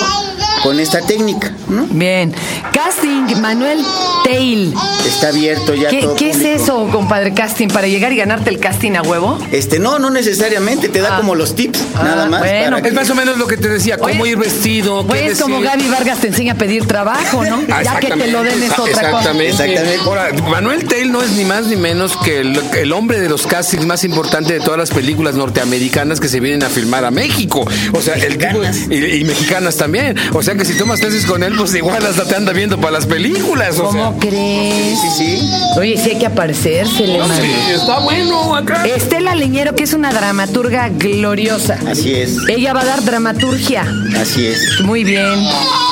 con 0.63 0.81
esta 0.81 1.01
técnica, 1.01 1.53
¿no? 1.69 1.87
Bien. 1.91 2.35
Casting, 2.73 3.41
Manuel 3.41 3.85
Tail. 4.25 4.75
Está 5.07 5.29
abierto 5.29 5.75
ya 5.75 5.89
¿Qué, 5.91 6.01
todo 6.03 6.17
qué 6.17 6.31
es 6.31 6.41
eso, 6.41 6.89
compadre? 6.91 7.35
Casting, 7.35 7.69
para 7.69 7.87
llegar 7.87 8.13
y 8.13 8.17
ganarte 8.17 8.51
el 8.51 8.59
casting 8.59 8.93
a 8.93 9.03
huevo. 9.03 9.39
Este, 9.53 9.79
no, 9.79 9.99
no 9.99 10.11
necesariamente, 10.11 10.89
te 10.89 11.01
da 11.01 11.15
Ah. 11.15 11.17
como 11.19 11.35
los 11.35 11.55
tips, 11.55 11.79
Ah, 11.95 12.03
nada 12.03 12.27
más. 12.27 12.41
bueno, 12.41 12.65
para 12.65 12.77
Es 12.79 12.83
que- 12.83 12.91
más 12.93 13.11
o 13.11 13.15
menos 13.15 13.37
lo 13.39 13.47
que 13.47 13.57
te 13.57 13.69
decía, 13.69 13.99
cómo 13.99 14.23
Oye, 14.23 14.33
ir 14.33 14.39
vestido, 14.39 15.03
qué 15.03 15.09
Pues 15.09 15.41
como 15.41 15.61
decir. 15.61 15.71
Gaby 15.79 15.89
Vargas 15.91 16.19
te 16.21 16.29
enseña 16.29 16.55
a 16.55 16.57
pedir 16.57 16.87
trabajo, 16.87 17.45
¿no? 17.45 17.61
Ah, 17.71 17.83
ya 17.85 18.01
que 18.01 18.09
te 18.09 18.27
lo 18.31 18.43
den 18.43 18.63
es 18.63 18.71
exactamente, 18.71 18.93
otra 18.93 19.11
cosa. 19.11 19.19
exactamente. 19.31 19.51
Exactamente. 19.51 19.99
Ahora, 20.05 20.33
Manuel 20.51 20.85
Tail 20.87 21.13
no 21.13 21.23
es 21.23 21.31
ni 21.33 21.45
más 21.45 21.67
ni 21.67 21.77
menos 21.77 22.17
que 22.17 22.41
el, 22.41 22.59
el 22.79 22.93
hombre 22.93 23.21
de 23.21 23.29
los 23.29 23.47
castings 23.47 23.85
más 23.85 24.05
importantes 24.05 24.59
de 24.59 24.61
todas 24.65 24.79
las 24.79 24.91
películas 24.91 25.35
norteamericanas 25.35 26.19
que 26.21 26.29
se 26.29 26.41
vienen 26.41 26.63
a 26.63 26.69
filmar 26.71 27.05
a 27.05 27.11
México. 27.11 27.67
O 27.93 28.01
sea, 28.01 28.15
el 28.15 28.39
tipo, 28.39 28.61
y, 28.91 28.95
y 29.21 29.25
mexicanas 29.25 29.77
también. 29.77 30.17
O 30.33 30.43
sea 30.43 30.55
que 30.55 30.65
si 30.65 30.75
tomas 30.75 31.01
clases 31.01 31.27
con 31.27 31.43
él, 31.43 31.55
pues 31.57 31.75
igual 31.75 32.05
hasta 32.07 32.25
te 32.25 32.35
anda 32.37 32.53
viendo 32.53 32.79
para 32.81 32.93
las 32.93 33.07
películas. 33.07 33.79
O 33.79 33.85
¿Cómo 33.85 34.14
crees? 34.19 34.99
Sí, 35.01 35.09
sí. 35.17 35.51
Oye, 35.79 35.97
sí 35.97 36.11
hay 36.11 36.19
que 36.19 36.27
aparecérsele, 36.27 37.19
mano. 37.19 37.35
sí, 37.35 37.51
está 37.75 37.99
bueno 38.01 38.55
acá. 38.55 38.85
Estela 38.87 39.35
Leñero, 39.35 39.75
que 39.75 39.85
es 39.85 39.93
una 39.93 40.13
dramaturga 40.13 40.89
gloriosa. 40.89 41.79
Así 41.89 42.15
es, 42.15 42.37
Ella 42.49 42.73
va 42.73 42.83
a 42.83 42.85
dar 42.85 43.05
dramaturgia. 43.05 43.85
así 44.21 44.47
es. 44.47 44.81
Muy 44.85 45.05
bien. 45.05 45.35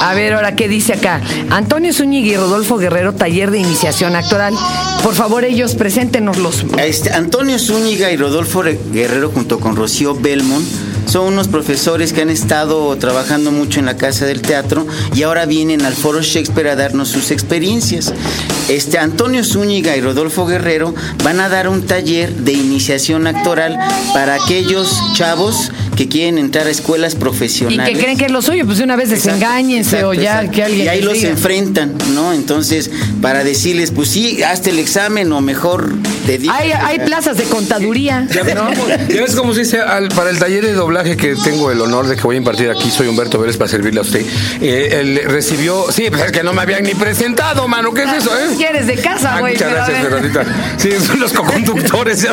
A 0.00 0.14
ver, 0.14 0.35
ahora, 0.35 0.55
¿qué 0.57 0.69
dice 0.69 0.95
acá? 0.95 1.21
Antonio 1.50 1.93
Zúñiga 1.93 2.33
y 2.33 2.37
Rodolfo 2.37 2.76
Guerrero, 2.79 3.12
taller 3.14 3.50
de 3.50 3.59
iniciación 3.59 4.17
actoral. 4.17 4.55
Por 5.02 5.14
favor, 5.14 5.45
ellos, 5.45 5.75
preséntenoslos. 5.75 6.64
Este, 6.79 7.12
Antonio 7.12 7.59
Zúñiga 7.59 8.11
y 8.12 8.17
Rodolfo 8.17 8.62
Re- 8.62 8.79
Guerrero 8.93 9.31
junto 9.31 9.59
con 9.61 9.76
Rocío 9.76 10.14
Belmont 10.14 10.64
son 11.06 11.26
unos 11.26 11.49
profesores 11.49 12.12
que 12.12 12.23
han 12.23 12.30
estado 12.30 12.97
trabajando 12.97 13.52
mucho 13.52 13.80
en 13.80 13.87
la 13.87 13.97
Casa 13.97 14.26
del 14.26 14.42
Teatro 14.42 14.87
y 15.14 15.23
ahora 15.23 15.47
vienen 15.47 15.85
al 15.85 15.94
Foro 15.94 16.23
Shakespeare 16.23 16.68
a 16.68 16.76
darnos 16.76 17.09
sus 17.09 17.30
experiencias. 17.30 18.12
Este, 18.68 18.99
Antonio 18.99 19.44
Zúñiga 19.44 19.97
y 19.97 20.00
Rodolfo 20.00 20.47
Guerrero 20.47 20.94
van 21.25 21.40
a 21.40 21.49
dar 21.49 21.68
un 21.68 21.82
taller 21.87 22.32
de 22.35 22.52
iniciación 22.52 23.26
actoral 23.26 23.78
para 24.14 24.35
aquellos 24.35 24.97
chavos 25.14 25.71
que 25.97 26.09
quieren 26.09 26.39
entrar 26.39 26.67
a 26.67 26.71
escuelas 26.71 27.15
Y 27.15 27.17
profesionales. 27.17 27.95
que 27.97 28.03
creen 28.03 28.17
que 28.19 28.25
es 28.27 28.31
lo 28.33 28.43
suyo, 28.43 28.65
pues 28.67 28.79
de 28.79 28.85
una 28.85 28.97
vez 28.97 29.11
desengáñense 29.11 29.97
Exacto, 29.97 30.09
o 30.09 30.15
ya 30.15 30.23
exacto. 30.43 30.51
que 30.53 30.63
alguien 30.65 30.87
Y 30.87 30.89
ahí 30.89 31.03
los 31.03 31.15
diga. 31.15 31.29
enfrentan, 31.31 31.95
¿no? 32.15 32.33
Entonces, 32.33 32.91
para 33.21 33.45
decirles, 33.45 33.91
pues 33.91 34.09
sí, 34.09 34.43
hazte 34.43 34.71
el 34.71 34.79
examen 34.79 35.31
o 35.33 35.41
mejor 35.41 35.93
te 36.27 36.39
digo. 36.39 36.53
Hay, 36.53 36.71
hay 36.73 36.99
plazas 37.01 37.37
de 37.37 37.45
contaduría, 37.45 38.27
Ya 38.33 38.43
ves, 38.43 38.55
¿no? 38.55 38.67
cómo- 38.69 38.89
ya 38.89 39.23
ves 39.23 39.35
cómo 39.37 39.55
se 39.55 39.61
dice 39.61 39.81
al- 39.81 40.09
para 40.09 40.31
el 40.31 40.39
taller 40.39 40.65
de 40.65 40.73
doblaje 40.73 41.17
que 41.17 41.35
tengo 41.37 41.71
el 41.71 41.81
honor 41.81 42.07
de 42.07 42.17
que 42.17 42.23
voy 42.23 42.37
a 42.37 42.39
impartir 42.39 42.71
aquí, 42.71 42.91
soy 42.91 43.09
Humberto 43.09 43.39
Vélez 43.39 43.57
para 43.57 43.69
servirle 43.71 44.01
a 44.01 44.03
usted. 44.03 44.25
Eh, 44.61 44.99
él 45.01 45.21
recibió, 45.27 45.87
sí, 45.91 46.05
pues 46.11 46.23
es 46.23 46.33
que 46.33 46.43
no 46.43 46.53
me 46.53 46.63
habían 46.63 46.85
ni 46.85 46.95
presentado, 46.95 47.67
mano, 47.69 47.93
¿qué 47.93 48.05
es 48.05 48.13
eso, 48.13 48.31
eh? 48.39 48.55
Quieres 48.57 48.87
de 48.87 48.95
casa, 48.97 49.37
Ah, 49.37 49.41
güey. 49.41 49.55
muchas 49.55 49.71
gracias. 49.73 50.01
Fernandita. 50.03 50.45
Sí, 50.79 50.91
son 51.05 51.21
los 51.21 51.33
coconductores. 51.33 52.27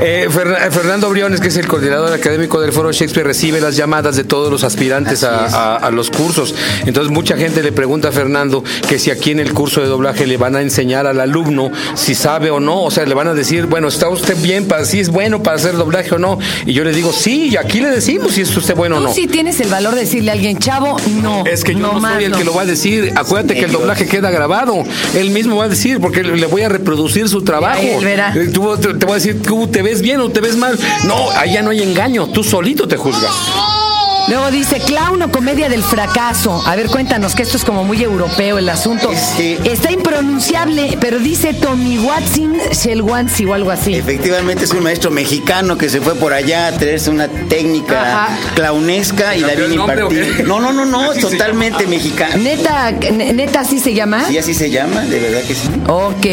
Eh, 0.00 0.28
Ferna- 0.30 0.70
Fernando 0.70 1.10
Briones, 1.10 1.40
que 1.40 1.48
es 1.48 1.56
el 1.56 1.66
coordinador 1.66 2.12
académico 2.12 2.60
del 2.60 2.72
Foro 2.72 2.92
Shakespeare 3.04 3.26
recibe 3.26 3.60
las 3.60 3.76
llamadas 3.76 4.16
de 4.16 4.24
todos 4.24 4.50
los 4.50 4.64
aspirantes 4.64 5.24
a, 5.24 5.44
a- 5.46 5.76
a 5.76 5.90
los 5.90 6.10
cursos. 6.10 6.54
Entonces 6.86 7.12
mucha 7.12 7.36
gente 7.36 7.62
le 7.62 7.70
pregunta 7.70 8.08
a 8.08 8.12
Fernando 8.12 8.64
que 8.88 8.98
si 8.98 9.10
aquí 9.10 9.30
en 9.30 9.40
el 9.40 9.52
curso 9.52 9.82
de 9.82 9.88
doblaje 9.88 10.26
le 10.26 10.38
van 10.38 10.56
a 10.56 10.62
enseñar 10.62 11.06
al 11.06 11.20
alumno 11.20 11.70
si 11.94 12.14
sabe 12.14 12.50
o 12.50 12.60
no, 12.60 12.82
o 12.82 12.90
sea, 12.90 13.04
le 13.04 13.14
van 13.14 13.28
a 13.28 13.34
decir, 13.34 13.66
bueno, 13.66 13.88
¿está 13.88 14.08
usted 14.08 14.36
bien 14.40 14.66
para 14.66 14.86
si 14.86 15.00
es 15.00 15.10
bueno 15.10 15.42
para 15.42 15.56
hacer 15.56 15.74
doblaje 15.76 16.14
o 16.14 16.18
no? 16.18 16.38
Y 16.64 16.72
yo 16.72 16.82
le 16.84 16.92
digo, 16.92 17.12
sí, 17.12 17.48
y 17.52 17.56
aquí 17.58 17.80
le 17.80 17.90
decimos 17.90 18.32
si 18.32 18.40
es 18.40 18.56
usted 18.56 18.74
bueno 18.74 18.96
o 18.96 19.00
Tú 19.00 19.04
no. 19.08 19.12
sí 19.14 19.26
tienes 19.26 19.60
el 19.60 19.68
valor 19.68 19.94
de 19.94 20.00
decirle 20.00 20.30
a 20.30 20.34
alguien, 20.34 20.58
chavo, 20.58 20.96
no. 21.22 21.44
Es 21.44 21.62
que 21.62 21.74
yo 21.74 21.80
no, 21.92 22.00
soy 22.00 22.24
el 22.24 22.30
no. 22.30 22.38
que 22.38 22.44
lo 22.44 22.54
va 22.54 22.62
a 22.62 22.66
decir. 22.66 23.12
Acuérdate 23.16 23.54
que 23.54 23.66
el 23.66 23.72
doblaje 23.72 24.06
queda 24.06 24.30
grabado. 24.30 24.82
Él 25.14 25.28
mismo 25.30 25.56
va 25.56 25.64
a 25.64 25.68
decir, 25.68 26.00
porque 26.00 26.22
le 26.22 26.46
voy 26.46 26.62
a 26.62 26.68
reproducir 26.70 27.28
su 27.28 27.42
trabajo. 27.42 27.82
Él 27.82 28.02
verá. 28.04 28.32
Eh, 28.34 28.48
Tú, 28.54 28.76
te, 28.78 28.94
te 28.94 29.04
voy 29.04 29.12
a 29.12 29.14
decir, 29.16 29.42
tú 29.42 29.66
te 29.66 29.82
ves 29.82 30.00
bien 30.00 30.20
o 30.20 30.30
te 30.30 30.40
ves 30.40 30.56
mal. 30.56 30.78
No, 31.06 31.30
allá 31.32 31.60
no 31.62 31.70
hay 31.70 31.82
engaño. 31.82 32.28
Tú 32.28 32.42
solito 32.44 32.83
te 32.86 32.96
juzgas. 32.96 33.83
Luego 34.28 34.50
dice, 34.50 34.80
clown 34.80 35.20
o 35.22 35.30
comedia 35.30 35.68
del 35.68 35.82
fracaso. 35.82 36.62
A 36.66 36.76
ver, 36.76 36.86
cuéntanos, 36.88 37.34
que 37.34 37.42
esto 37.42 37.56
es 37.56 37.64
como 37.64 37.84
muy 37.84 38.02
europeo 38.02 38.58
el 38.58 38.68
asunto. 38.68 39.10
Sí. 39.36 39.58
Está 39.64 39.90
impronunciable, 39.92 40.96
pero 41.00 41.18
dice 41.18 41.52
Tommy 41.54 41.98
Watson 41.98 42.56
Shelwansi 42.72 43.44
o 43.44 43.54
algo 43.54 43.70
así. 43.70 43.94
Efectivamente 43.94 44.64
es 44.64 44.70
un 44.70 44.82
maestro 44.82 45.10
mexicano 45.10 45.76
que 45.76 45.88
se 45.90 46.00
fue 46.00 46.14
por 46.14 46.32
allá 46.32 46.68
a 46.68 46.72
traerse 46.72 47.10
una 47.10 47.28
técnica 47.28 48.24
Ajá. 48.24 48.38
clownesca 48.54 49.36
y 49.36 49.40
la 49.40 49.48
¿Cambió 49.48 49.68
viene 49.68 49.82
impartir. 49.82 50.44
No, 50.46 50.60
no, 50.60 50.72
no, 50.72 50.84
no, 50.86 51.10
Así 51.10 51.20
totalmente 51.20 51.86
mexicano. 51.86 52.36
Neta, 52.38 52.90
ne- 52.92 53.32
neta, 53.32 53.60
así 53.60 53.78
se 53.78 53.92
llama. 53.94 54.24
¿Y 54.30 54.38
así 54.38 54.54
se 54.54 54.70
llama? 54.70 55.02
¿De 55.02 55.20
verdad 55.20 55.42
que 55.42 55.54
sí? 55.54 55.68
Ok. 55.86 56.26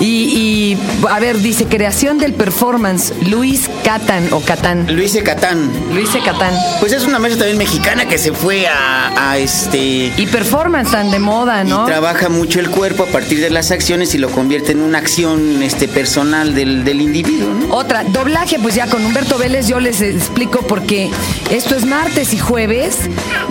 Y, 0.00 0.06
y, 0.06 0.78
a 1.08 1.18
ver, 1.20 1.38
dice 1.38 1.64
creación 1.66 2.18
del 2.18 2.34
performance, 2.34 3.12
Luis 3.28 3.70
Catán 3.82 4.28
o 4.32 4.40
Catán. 4.40 4.86
Luis 4.94 5.16
Catán. 5.24 5.70
Luis 5.92 6.10
Catán. 6.24 6.52
Pues 6.80 6.92
es 6.92 7.04
una 7.14 7.20
maestra 7.20 7.46
también 7.46 7.58
mexicana 7.58 8.06
que 8.06 8.18
se 8.18 8.32
fue 8.32 8.66
a, 8.66 9.30
a 9.30 9.38
este... 9.38 10.12
Y 10.16 10.26
performance 10.26 10.90
tan 10.90 11.12
de 11.12 11.20
moda, 11.20 11.62
Y 11.64 11.68
¿no? 11.68 11.84
trabaja 11.84 12.28
mucho 12.28 12.58
el 12.58 12.70
cuerpo 12.70 13.04
a 13.04 13.06
partir 13.06 13.38
de 13.40 13.50
las 13.50 13.70
acciones 13.70 14.16
y 14.16 14.18
lo 14.18 14.28
convierte 14.30 14.72
en 14.72 14.80
una 14.80 14.98
acción 14.98 15.62
este, 15.62 15.86
personal 15.86 16.56
del, 16.56 16.82
del 16.82 17.00
individuo, 17.00 17.54
¿no? 17.54 17.72
Otra, 17.72 18.02
doblaje, 18.02 18.58
pues 18.58 18.74
ya 18.74 18.88
con 18.88 19.04
Humberto 19.06 19.38
Vélez 19.38 19.68
yo 19.68 19.78
les 19.78 20.00
explico 20.00 20.62
porque 20.66 21.08
esto 21.52 21.76
es 21.76 21.84
martes 21.84 22.34
y 22.34 22.38
jueves 22.38 22.98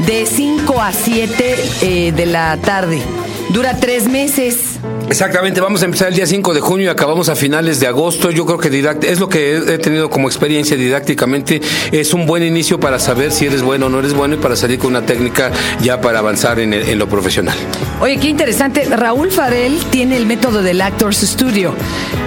de 0.07 0.25
5 0.25 0.81
a 0.81 0.91
7 0.91 1.55
eh, 1.83 2.11
de 2.11 2.25
la 2.25 2.57
tarde. 2.57 3.01
Dura 3.47 3.77
tres 3.79 4.09
meses. 4.09 4.77
Exactamente, 5.09 5.61
vamos 5.61 5.81
a 5.83 5.85
empezar 5.85 6.07
el 6.07 6.15
día 6.15 6.25
5 6.25 6.53
de 6.55 6.59
junio 6.61 6.87
y 6.87 6.89
acabamos 6.89 7.29
a 7.29 7.35
finales 7.35 7.79
de 7.79 7.85
agosto. 7.87 8.31
Yo 8.31 8.45
creo 8.45 8.57
que 8.57 8.69
es 9.07 9.19
lo 9.19 9.29
que 9.29 9.57
he 9.57 9.77
tenido 9.77 10.09
como 10.09 10.27
experiencia 10.27 10.75
didácticamente. 10.75 11.61
Es 11.91 12.13
un 12.13 12.25
buen 12.25 12.41
inicio 12.43 12.79
para 12.79 12.97
saber 12.97 13.31
si 13.31 13.45
eres 13.45 13.61
bueno 13.61 13.85
o 13.87 13.89
no 13.89 13.99
eres 13.99 14.13
bueno 14.13 14.35
y 14.35 14.37
para 14.39 14.55
salir 14.55 14.79
con 14.79 14.89
una 14.89 15.05
técnica 15.05 15.51
ya 15.81 16.01
para 16.01 16.19
avanzar 16.19 16.59
en, 16.59 16.73
el- 16.73 16.89
en 16.89 16.97
lo 16.97 17.07
profesional. 17.07 17.55
Oye, 18.01 18.17
qué 18.17 18.27
interesante. 18.27 18.85
Raúl 18.85 19.29
Farel 19.29 19.77
tiene 19.91 20.17
el 20.17 20.25
método 20.25 20.63
del 20.63 20.81
Actors 20.81 21.17
Studio. 21.17 21.75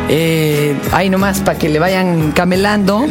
Eh, 0.09 0.75
ahí 0.93 1.11
nomás 1.11 1.41
para 1.41 1.59
que 1.59 1.69
le 1.69 1.81
vayan 1.81 2.31
camelando. 2.33 3.05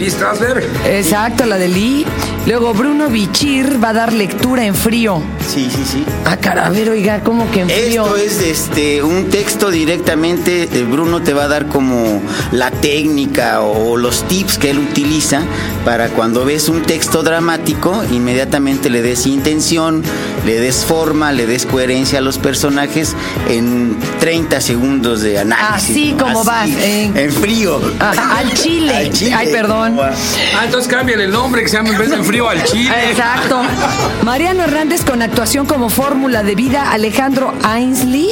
Exacto, 0.88 1.46
la 1.46 1.58
de 1.58 1.68
Lee. 1.68 2.06
Luego 2.46 2.76
Bruno 2.76 3.10
Bichir 3.10 3.84
va 3.84 3.90
a 3.90 3.94
dar 3.94 4.14
lectura 4.14 4.66
en 4.66 4.76
frío. 4.76 5.20
Sí, 5.48 5.68
sí, 5.68 5.84
sí. 5.84 6.06
Ah, 6.26 6.38
caravero, 6.38 6.92
oiga, 6.92 7.24
¿cómo 7.24 7.50
que 7.50 7.62
en 7.62 7.70
frío? 7.70 8.04
Esto 8.06 8.18
es 8.18 8.42
este 8.42 9.02
un 9.02 9.30
texto 9.30 9.72
directamente, 9.72 10.70
eh, 10.72 10.84
Bruno 10.84 11.24
te 11.24 11.34
va 11.34 11.46
a 11.46 11.48
dar 11.48 11.68
como 11.68 12.22
la 12.52 12.70
técnica 12.70 13.62
o 13.62 13.98
los 13.98 14.28
tips 14.28 14.60
que 14.60 14.70
él 14.70 14.78
utiliza 14.78 15.42
para 15.84 16.10
cuando 16.10 16.46
ves 16.46 16.70
un 16.70 16.84
texto 16.84 17.24
dramático, 17.24 18.04
inmediatamente 18.12 18.92
le 18.92 19.02
des 19.02 19.26
intención, 19.26 20.04
le 20.46 20.60
des 20.60 20.86
forma, 20.86 21.32
le 21.32 21.46
des 21.48 21.66
coherencia 21.66 22.20
a 22.20 22.22
los 22.22 22.38
personajes 22.38 23.16
en 23.50 23.98
30 24.20 24.62
segundos 24.62 25.22
de 25.22 25.40
análisis. 25.40 25.90
Así 25.92 26.16
como 26.20 26.44
vas, 26.44 26.70
En, 26.70 27.18
en- 27.18 27.32
frío. 27.32 27.80
Ah, 28.00 28.38
al 28.40 28.54
chile. 28.54 28.96
Al 28.96 29.12
chile. 29.12 29.34
Ay, 29.36 29.52
perdón. 29.52 29.98
Ah, 30.00 30.12
entonces 30.66 30.90
cambian 30.92 31.20
el 31.20 31.32
nombre 31.32 31.62
que 31.64 31.70
se 31.70 31.78
llama 31.78 31.90
en 31.90 31.98
vez 31.98 32.10
de 32.10 32.16
en 32.16 32.26
frío 32.26 32.48
al 32.50 32.64
chile. 32.64 32.94
Exacto. 33.10 33.62
Mariano 34.24 34.64
Hernández 34.64 35.04
con 35.04 35.22
actuación 35.22 35.66
como 35.66 35.90
fórmula 35.90 36.44
de 36.44 36.56
vida. 36.56 36.92
Alejandro 36.92 37.54
Ainsley, 37.64 38.30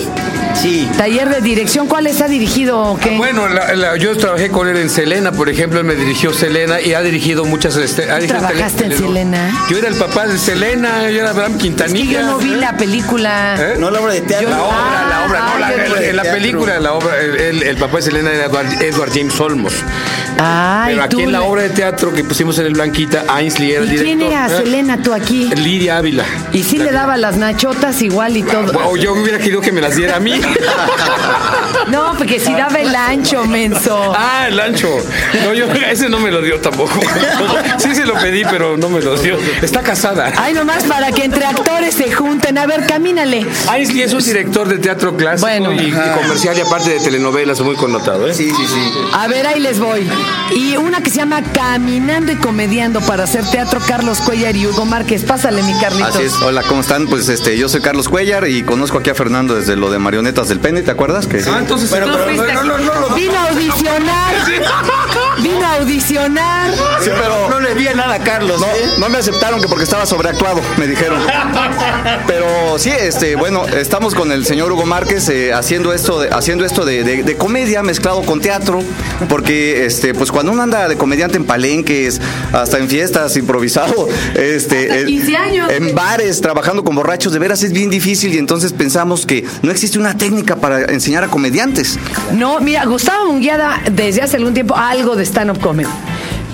Sí. 0.62 0.88
taller 0.98 1.30
de 1.30 1.42
dirección. 1.42 1.88
¿Cuál 1.88 2.08
está 2.08 2.28
dirigido 2.28 2.80
o 2.80 2.98
qué? 2.98 3.18
Bueno, 3.18 3.48
la- 3.50 3.74
la- 3.76 3.98
yo 3.98 4.16
trabajé 4.18 4.50
con 4.50 4.68
él 4.68 4.78
en 4.78 4.90
Selena, 4.90 5.32
por 5.32 5.50
ejemplo, 5.50 5.80
él 5.80 5.86
me 5.86 5.96
dirigió 5.96 6.34
Selena 6.34 6.80
y 6.82 6.94
ha 6.94 7.02
dirigido 7.02 7.44
muchas... 7.46 7.76
Este, 7.78 8.10
ha 8.10 8.16
dirigido 8.20 8.40
¿Trabajaste 8.40 8.86
en 8.86 8.98
Selena? 8.98 9.66
Yo 9.70 9.78
era 9.78 9.88
el 9.90 9.96
papá 9.96 10.26
de 10.28 10.38
Selena, 10.38 11.10
yo 11.10 11.20
era 11.20 11.32
Abraham 11.32 11.52
Es 11.54 11.58
que 11.58 11.64
Quintanilla. 11.64 12.22
yo 12.22 12.28
no 12.28 12.38
vi 12.38 12.56
la 12.56 12.78
película. 12.78 13.56
¿Eh? 13.60 13.76
No 13.80 13.90
la 13.92 14.00
obra 14.00 14.14
de 14.14 14.22
teatro. 14.22 14.50
La 14.50 14.64
obra, 14.64 14.78
Ah, 14.78 15.08
la 15.10 15.26
obra, 15.26 15.40
no, 15.54 15.60
la, 15.60 15.68
ah, 15.68 15.74
yo 15.88 15.98
en- 15.98 16.04
en 16.10 16.16
la 16.16 16.24
película, 16.24 16.80
la 16.80 16.94
obra, 16.94 17.20
el, 17.20 17.36
el- 17.38 17.64
el 17.64 17.78
papá 17.78 17.98
de 17.98 18.04
Selena 18.04 18.32
era 18.32 18.46
Edward, 18.46 18.82
Edward 18.82 19.12
James 19.14 19.40
Olmos. 19.40 19.74
Ay, 20.40 20.94
Pero 20.94 21.04
aquí 21.04 21.16
tú 21.18 21.20
en 21.22 21.32
la 21.32 21.42
obra 21.44 21.62
de 21.62 21.70
teatro 21.70 22.12
que 22.14 22.24
pusimos 22.24 22.58
en 22.58 22.66
el 22.66 22.74
Blanquita, 22.74 23.24
Ainsley 23.28 23.72
era 23.74 23.82
el 23.84 23.88
¿Y 23.88 23.92
director. 23.98 24.18
quién 24.18 24.32
era 24.32 24.48
¿eh? 24.48 24.58
Selena 24.64 24.98
tú 25.02 25.14
aquí? 25.14 25.50
Lidia 25.56 25.98
Ávila. 25.98 26.26
Y 26.52 26.64
sí 26.64 26.78
le 26.80 26.92
daba 26.92 27.18
las 27.18 27.38
nachotas 27.38 28.02
igual 28.02 28.36
y 28.38 28.44
todo. 28.44 28.74
O 28.90 28.98
yo 28.98 29.14
hubiera 29.14 29.38
querido 29.38 29.62
que 29.62 29.72
me 29.72 29.80
las 29.82 29.96
diera 29.96 30.16
a 30.16 30.20
mí. 30.20 30.33
No, 31.88 32.14
porque 32.18 32.40
si 32.40 32.54
daba 32.54 32.80
el 32.80 32.96
ancho, 32.96 33.44
menso. 33.46 34.14
ah, 34.16 34.46
el 34.48 34.60
ancho. 34.60 34.90
No, 35.44 35.54
yo, 35.54 35.66
ese 35.90 36.08
no 36.10 36.20
me 36.20 36.32
lo 36.32 36.42
dio 36.42 36.60
tampoco. 36.60 37.00
Sí 37.78 37.94
se 37.96 38.06
lo 38.06 38.14
pedí, 38.16 38.44
pero 38.46 38.78
no 38.78 38.88
me 38.90 39.02
lo 39.02 39.18
dio. 39.18 39.38
Está 39.62 39.82
casada. 39.82 40.32
Ay, 40.38 40.54
nomás 40.54 40.84
para 40.86 41.12
que 41.12 41.26
entre 41.26 41.46
actores 41.46 41.94
se 41.96 42.12
junten. 42.12 42.58
A 42.58 42.66
ver, 42.66 42.86
camínale. 42.86 43.46
Ainsley 43.70 44.04
es 44.04 44.14
un 44.14 44.24
director 44.24 44.68
de 44.68 44.78
teatro 44.78 45.16
clásico 45.18 45.48
Bueno. 45.48 45.74
y, 45.74 45.88
y 45.88 45.92
comercial 45.92 46.58
y 46.58 46.62
aparte 46.62 46.92
de 46.92 47.00
telenovelas, 47.00 47.60
muy 47.62 47.76
connotado, 47.76 48.28
¿eh? 48.28 48.34
Sí, 48.34 48.50
sí, 48.50 48.66
sí. 48.68 48.92
A 49.14 49.28
ver, 49.28 49.46
ahí 49.48 49.60
les 49.60 49.80
voy. 49.80 50.08
Y 50.56 50.78
una 50.78 51.02
que 51.02 51.10
se 51.10 51.18
llama 51.18 51.42
Caminando 51.54 52.32
y 52.32 52.36
Comediando 52.36 53.02
para 53.02 53.24
hacer 53.26 53.44
teatro 53.50 53.82
Carlos 53.86 54.20
Cuellar 54.22 54.56
y 54.56 54.66
Hugo 54.68 54.86
Márquez. 54.86 55.24
Pásale, 55.24 55.62
mi 55.64 55.74
Carlitos. 55.80 56.16
Así 56.16 56.24
es. 56.24 56.34
Hola, 56.42 56.64
¿cómo 56.64 56.82
están? 56.82 57.08
Pues 57.08 57.28
este, 57.30 57.58
yo 57.58 57.68
soy 57.68 57.82
Carlos 57.82 58.08
Cuellar 58.08 58.48
y 58.48 58.64
conozco 58.64 59.00
aquí 59.00 59.10
a 59.10 59.16
Fernando 59.16 59.56
desde 59.56 59.76
lo 59.76 59.92
de 59.92 60.00
marionetas 60.24 60.48
del 60.48 60.60
pene, 60.60 60.82
¿te 60.82 60.92
acuerdas? 60.92 61.28
Que 61.28 61.38
Ah, 61.46 61.58
entonces 61.60 61.90
Bueno, 61.90 62.06
pero- 62.14 62.32
no, 62.32 62.64
no, 62.64 62.64
no, 62.64 62.78
no, 62.78 63.10
no. 63.10 63.16
Vino 63.16 63.34
a 63.38 63.50
audicionar. 63.50 64.34
Vino 65.42 65.66
a 65.66 65.74
audicionar. 65.76 66.72
Sí, 67.04 67.10
pero 67.14 67.50
No 67.50 67.60
le 67.60 67.74
vi 67.74 67.88
a 67.88 67.94
nada 67.94 68.14
a 68.16 68.20
Carlos. 68.20 68.60
no, 68.62 68.66
¿eh? 68.68 68.92
no 69.00 69.10
me 69.10 69.18
aceptaron 69.18 69.60
que 69.62 69.68
porque 69.68 69.84
estaba 69.84 70.06
sobreactuado, 70.06 70.62
me 70.78 70.88
dijeron. 70.88 71.20
Pero 72.28 72.46
sí, 72.78 72.90
este, 72.90 73.36
bueno, 73.36 73.66
estamos 73.68 74.16
con 74.16 74.32
el 74.32 74.46
señor 74.46 74.72
Hugo 74.72 74.86
Márquez 74.86 75.28
eh, 75.30 75.54
haciendo 75.54 75.92
esto, 75.94 76.22
de, 76.22 76.30
haciendo 76.30 76.64
esto 76.66 76.86
de, 76.86 77.04
de- 77.04 77.24
de 77.24 77.36
comedia 77.38 77.84
mezclado 77.84 78.22
con 78.22 78.40
teatro, 78.40 78.82
porque 79.28 79.86
este, 79.86 80.14
pues 80.14 80.32
cuando 80.32 80.52
uno 80.54 80.64
anda 80.64 80.88
de 80.88 80.96
comediante 80.96 81.36
en 81.38 81.46
palenques, 81.46 82.22
hasta 82.54 82.78
en 82.78 82.88
fiestas 82.88 83.36
improvisado, 83.36 84.08
este, 84.36 84.90
Hasta 84.92 85.06
15 85.06 85.36
años. 85.36 85.72
en 85.72 85.94
bares, 85.94 86.40
trabajando 86.42 86.84
con 86.84 86.96
borrachos, 86.96 87.34
de 87.34 87.40
veras 87.40 87.62
es 87.64 87.74
bien 87.74 87.90
difícil 87.90 88.34
y 88.34 88.38
entonces 88.38 88.72
pensamos 88.72 89.26
que 89.26 89.46
no 89.62 89.72
existe 89.72 90.00
una 90.00 90.13
técnica 90.14 90.56
para 90.56 90.92
enseñar 90.92 91.24
a 91.24 91.28
comediantes. 91.28 91.98
No, 92.32 92.60
mira, 92.60 92.86
Gustavo 92.86 93.32
Munguiada 93.32 93.82
desde 93.92 94.22
hace 94.22 94.38
algún 94.38 94.54
tiempo 94.54 94.76
algo 94.76 95.16
de 95.16 95.24
stand-up 95.24 95.60
comedy. 95.60 95.90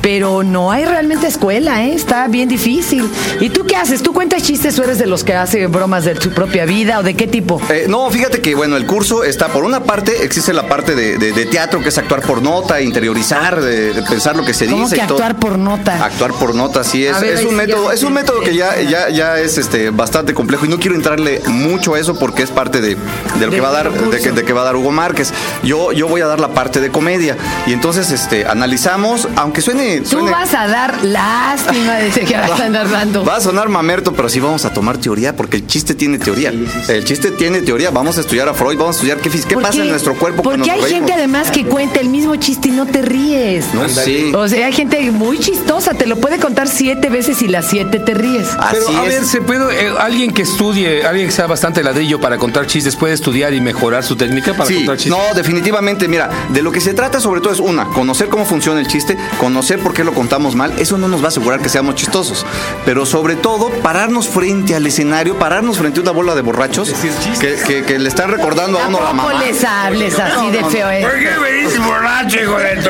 Pero 0.02 0.44
no 0.44 0.72
hay 0.72 0.86
realmente 0.86 1.28
escuela, 1.28 1.84
¿eh? 1.84 1.94
Está 1.94 2.28
bien 2.28 2.48
difícil. 2.50 3.10
¿Y 3.40 3.50
tú 3.50 3.66
qué 3.66 3.76
haces? 3.76 4.02
¿Tú 4.02 4.14
cuentas 4.14 4.44
chistes 4.44 4.78
o 4.80 4.84
eres 4.84 4.98
de 5.00 5.06
los 5.08 5.24
que 5.24 5.34
hace 5.34 5.68
bromas 5.68 6.06
de 6.06 6.16
tu 6.16 6.30
propia 6.32 6.66
vida 6.66 7.00
o 7.00 7.04
de 7.04 7.16
qué 7.16 7.28
tipo? 7.28 7.62
Eh, 7.70 7.86
no, 7.90 8.10
fíjate 8.10 8.40
que 8.42 8.56
bueno, 8.56 8.78
el 8.78 8.86
curso 8.86 9.24
está 9.24 9.48
por 9.50 9.64
una 9.64 9.84
parte, 9.84 10.24
existe 10.24 10.54
la 10.54 10.68
parte 10.68 10.96
de, 10.96 11.18
de- 11.18 11.34
de 11.34 11.46
teatro 11.46 11.82
que 11.82 11.90
es 11.90 11.98
actuar 11.98 12.22
por 12.22 12.42
nota, 12.42 12.82
interiorizar, 12.82 13.62
de, 13.62 13.94
de 13.94 14.02
pensar 14.04 14.36
lo 14.36 14.46
que 14.46 14.54
se 14.54 14.68
¿Cómo 14.68 14.84
dice. 14.86 14.96
que 14.96 15.02
y 15.04 15.08
todo. 15.08 15.18
actuar 15.18 15.40
por 15.40 15.58
nota? 15.60 16.04
Actuar 16.06 16.34
por 16.34 16.56
nota, 16.56 16.84
sí 16.84 17.06
es. 17.06 17.20
Ver, 17.20 17.34
es 17.34 17.44
un 17.44 17.50
sí 17.52 17.56
método, 17.56 17.92
es 17.92 18.04
un 18.04 18.14
método 18.14 18.40
que 18.42 18.56
ya, 18.56 18.80
ya, 18.82 19.10
ya 19.10 19.38
es 19.40 19.58
este 19.58 19.90
bastante 19.90 20.34
complejo 20.34 20.66
y 20.66 20.70
no 20.70 20.80
quiero 20.80 20.96
entrarle 20.96 21.42
mucho 21.48 21.96
a 21.96 22.00
eso 22.00 22.18
porque 22.18 22.44
es 22.44 22.52
parte 22.52 22.80
de, 22.82 22.98
lo 23.40 23.50
que 23.50 23.62
va 23.62 23.70
a 23.70 23.72
dar, 23.74 23.92
que, 23.92 24.32
de 24.32 24.44
que 24.44 24.54
va 24.54 24.62
a 24.62 24.66
dar 24.66 24.76
Hugo 24.76 24.92
Márquez. 24.92 25.34
Yo, 25.64 25.92
yo 25.92 26.08
voy 26.08 26.22
a 26.22 26.26
dar 26.28 26.40
la 26.40 26.50
parte 26.50 26.80
de 26.80 26.90
comedia. 26.90 27.36
Y 27.68 27.74
entonces 27.74 28.12
este 28.12 28.46
analizamos, 28.46 29.28
aunque 29.36 29.62
suene. 29.62 29.89
Tú 30.00 30.06
suene- 30.06 30.32
vas 30.32 30.54
a 30.54 30.68
dar 30.68 31.04
lástima 31.04 31.96
de 31.96 32.10
que 32.12 32.36
vas 32.38 32.60
a 32.60 32.66
andar 32.66 32.90
dando. 32.90 33.24
Va 33.26 33.38
a 33.38 33.42
sonar 33.42 33.70
mamerto, 33.70 34.14
pero 34.14 34.30
sí 34.30 34.40
vamos 34.40 34.66
a 34.66 34.74
tomar 34.74 34.98
teoría, 34.98 35.36
porque 35.36 35.58
el 35.58 35.68
chiste 35.68 35.94
tiene 35.96 36.18
teoría. 36.20 36.52
El 36.88 37.04
chiste 37.06 37.32
tiene 37.32 37.62
teoría. 37.62 37.90
Vamos 37.92 38.18
a 38.18 38.22
estudiar 38.22 38.48
a 38.50 38.54
Freud, 38.54 38.78
vamos 38.78 38.96
a 38.96 39.00
estudiar 39.00 39.18
qué, 39.18 39.30
fis- 39.32 39.46
qué 39.46 39.56
¿Por 39.56 39.64
pasa 39.64 39.78
qué? 39.78 39.84
en 39.84 39.90
nuestro 39.90 40.16
cuerpo 40.16 40.44
cuando 40.44 40.66
Porque 40.66 40.72
hay 40.86 40.92
gente 40.94 41.14
además 41.14 41.52
que 41.52 41.66
cuenta 41.66 42.00
el 42.00 42.10
mismo 42.10 42.36
chiste 42.36 42.70
y 42.70 42.72
no 42.72 42.86
te 42.86 43.02
ríes. 43.02 43.74
No 43.74 43.88
sé. 43.90 44.36
O 44.36 44.48
sea, 44.48 44.68
hay 44.68 44.74
gente 44.74 45.12
muy 45.12 45.40
chistosa, 45.40 45.94
te 45.94 46.06
lo 46.06 46.18
puede 46.18 46.38
contar 46.40 46.68
siete 46.68 47.10
veces 47.10 47.42
y 47.42 47.48
las 47.48 47.66
siete 47.68 48.00
te 48.00 48.14
ríes. 48.14 48.48
Pero 48.72 48.88
Así 48.88 48.96
a 48.96 49.02
ver. 49.02 49.26
¿se 49.26 49.42
puede, 49.42 49.86
eh, 49.88 49.92
alguien 50.00 50.34
que 50.34 50.42
estudie, 50.44 51.06
alguien 51.06 51.28
que 51.28 51.34
sea 51.34 51.48
bastante 51.48 51.84
ladrillo 51.84 52.20
para 52.20 52.38
contar 52.38 52.68
chistes, 52.68 52.96
puede 52.96 53.14
estudiar 53.14 53.54
y 53.54 53.62
mejorar 53.62 54.04
su 54.04 54.16
técnica 54.16 54.54
para 54.54 54.66
Sí, 54.68 54.76
contar 54.76 54.98
chistes? 54.98 55.12
no, 55.12 55.34
definitivamente, 55.36 56.08
mira, 56.08 56.30
de 56.50 56.62
lo 56.62 56.72
que 56.72 56.82
se 56.82 56.94
trata 56.94 57.20
sobre 57.20 57.42
todo 57.42 57.54
es 57.54 57.60
una, 57.60 57.86
conocer 57.86 58.30
cómo 58.30 58.46
funciona 58.46 58.80
el 58.80 58.88
chiste, 58.88 59.18
conocer 59.40 59.79
por 59.80 59.94
qué 59.94 60.04
lo 60.04 60.14
contamos 60.14 60.56
mal, 60.56 60.74
eso 60.80 60.98
no 60.98 61.08
nos 61.08 61.22
va 61.22 61.26
a 61.26 61.28
asegurar 61.30 61.60
que 61.62 61.70
seamos 61.70 61.96
chistosos. 61.96 62.46
Pero 62.86 63.06
sobre 63.06 63.36
todo, 63.36 63.70
pararnos 63.82 64.28
frente 64.28 64.76
al 64.76 64.86
escenario, 64.86 65.38
pararnos 65.40 65.78
frente 65.78 66.00
a 66.00 66.04
una 66.04 66.12
bola 66.12 66.36
de 66.36 66.42
borrachos 66.42 66.94
que, 67.40 67.56
que- 67.56 67.84
que 67.84 68.00
le 68.00 68.10
están 68.10 68.30
recordando 68.32 68.80
a 68.80 68.88
uno 68.88 69.00
a 69.00 69.04
la 69.06 69.14
mamá. 69.14 69.44
les 69.44 69.64
hables 69.64 70.18
así 70.20 70.52
de 70.52 70.64
feo, 70.66 70.90
¿eh? 70.92 71.06
qué 71.20 71.40
me 71.40 71.52
dices 71.64 71.80
borracho, 71.84 72.40
hijo 72.42 72.58
de 72.58 72.76
tu 72.78 72.90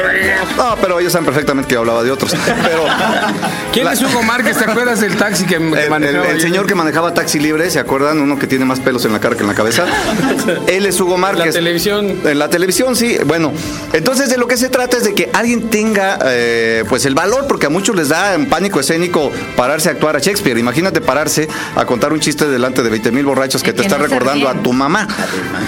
No, 0.57 0.75
pero 0.81 0.99
ellos 0.99 1.11
saben 1.13 1.25
perfectamente 1.25 1.67
que 1.67 1.73
yo 1.75 1.79
hablaba 1.81 2.03
de 2.03 2.11
otros. 2.11 2.33
Pero 2.45 2.85
¿Quién 3.73 3.85
La- 3.85 3.93
es 3.93 4.01
Hugo 4.01 4.23
Márquez? 4.23 4.57
¿Te 4.57 4.65
acuerdas 4.69 4.99
del 5.01 5.15
taxi 5.15 5.45
que 5.45 5.55
el, 5.57 5.73
el- 5.77 5.89
manejaba? 5.89 6.27
el 6.27 6.41
señor 6.41 6.65
que 6.65 6.75
manejaba 6.75 7.13
taxi 7.13 7.39
libre, 7.39 7.69
¿se 7.69 7.79
acuerdan? 7.79 8.19
Uno 8.19 8.37
que 8.39 8.47
tiene 8.47 8.65
más 8.65 8.79
pelos 8.79 9.05
en 9.05 9.13
la 9.13 9.19
cara 9.19 9.35
que 9.35 9.41
en 9.41 9.47
la 9.47 9.53
cabeza. 9.55 9.85
Él 10.67 10.85
es 10.85 10.99
Hugo 10.99 11.17
Márquez. 11.17 11.47
La 11.47 11.51
televisión. 11.51 12.19
En 12.23 12.39
la 12.39 12.49
televisión, 12.49 12.95
sí. 12.95 13.17
Bueno, 13.25 13.51
entonces 13.93 14.29
de 14.29 14.37
lo 14.37 14.47
que 14.47 14.57
se 14.57 14.69
trata 14.69 14.97
es 14.97 15.03
de 15.03 15.13
que 15.13 15.29
alguien 15.33 15.69
tenga 15.69 16.17
eh, 16.25 16.78
pues 16.85 17.05
el 17.05 17.15
valor, 17.15 17.45
porque 17.47 17.65
a 17.67 17.69
muchos 17.69 17.95
les 17.95 18.09
da 18.09 18.33
en 18.35 18.47
pánico 18.47 18.79
escénico 18.79 19.31
pararse 19.55 19.89
a 19.89 19.93
actuar 19.93 20.15
a 20.15 20.19
Shakespeare. 20.19 20.57
Imagínate 20.59 21.01
pararse 21.01 21.47
a 21.75 21.85
contar 21.85 22.13
un 22.13 22.19
chiste 22.19 22.47
delante 22.47 22.83
de 22.83 22.89
20 22.89 23.11
mil 23.11 23.25
borrachos 23.25 23.63
que 23.63 23.71
te 23.73 23.81
que 23.81 23.87
está 23.87 23.97
no 23.97 24.03
se 24.05 24.09
recordando 24.09 24.47
a 24.49 24.53
tu 24.55 24.73
mamá. 24.73 25.07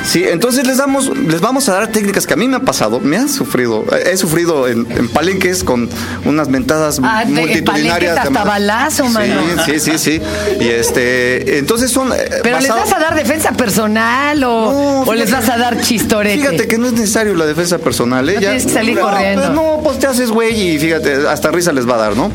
Sí, 0.05 0.23
entonces 0.27 0.65
les 0.67 0.77
damos, 0.77 1.15
les 1.17 1.41
vamos 1.41 1.67
a 1.69 1.73
dar 1.73 1.87
técnicas 1.87 2.25
que 2.27 2.33
a 2.33 2.37
mí 2.37 2.47
me 2.47 2.55
han 2.57 2.65
pasado, 2.65 2.99
me 2.99 3.17
han 3.17 3.29
sufrido, 3.29 3.85
he 4.05 4.15
sufrido 4.17 4.67
en, 4.67 4.87
en 4.91 5.07
palenques 5.09 5.63
con 5.63 5.89
unas 6.25 6.47
mentadas 6.49 6.99
Ah, 7.03 7.23
multitudinarias. 7.27 8.17
hasta 8.17 8.43
balazo, 8.43 9.05
mano. 9.09 9.41
Sí, 9.65 9.79
sí, 9.79 9.97
sí, 9.97 9.97
sí. 9.97 10.21
Y 10.59 10.67
este, 10.67 11.57
entonces 11.59 11.91
son. 11.91 12.11
eh, 12.13 12.17
¿Pero 12.43 12.59
les 12.59 12.69
vas 12.69 12.91
a 12.93 12.99
dar 12.99 13.15
defensa 13.15 13.51
personal 13.53 14.43
o, 14.43 14.71
No, 14.71 15.01
o 15.01 15.13
les 15.13 15.31
vas 15.31 15.49
a 15.49 15.57
dar 15.57 15.79
chistorete? 15.81 16.37
Fíjate 16.37 16.67
que 16.67 16.77
no 16.77 16.87
es 16.87 16.93
necesario 16.93 17.33
la 17.35 17.45
defensa 17.45 17.77
personal, 17.77 18.27
¿eh? 18.29 18.33
No 18.35 18.39
tienes 18.39 18.65
que 18.65 18.71
salir 18.71 18.95
no, 18.97 19.01
corriendo. 19.01 19.41
pues 19.41 19.53
no, 19.55 19.79
pues 19.83 19.99
te 19.99 20.07
haces 20.07 20.29
güey 20.31 20.75
y 20.75 20.79
fíjate, 20.79 21.00
hasta 21.29 21.51
risa 21.51 21.71
les 21.71 21.87
va 21.87 21.95
a 21.95 21.97
dar, 21.97 22.15
¿no? 22.15 22.31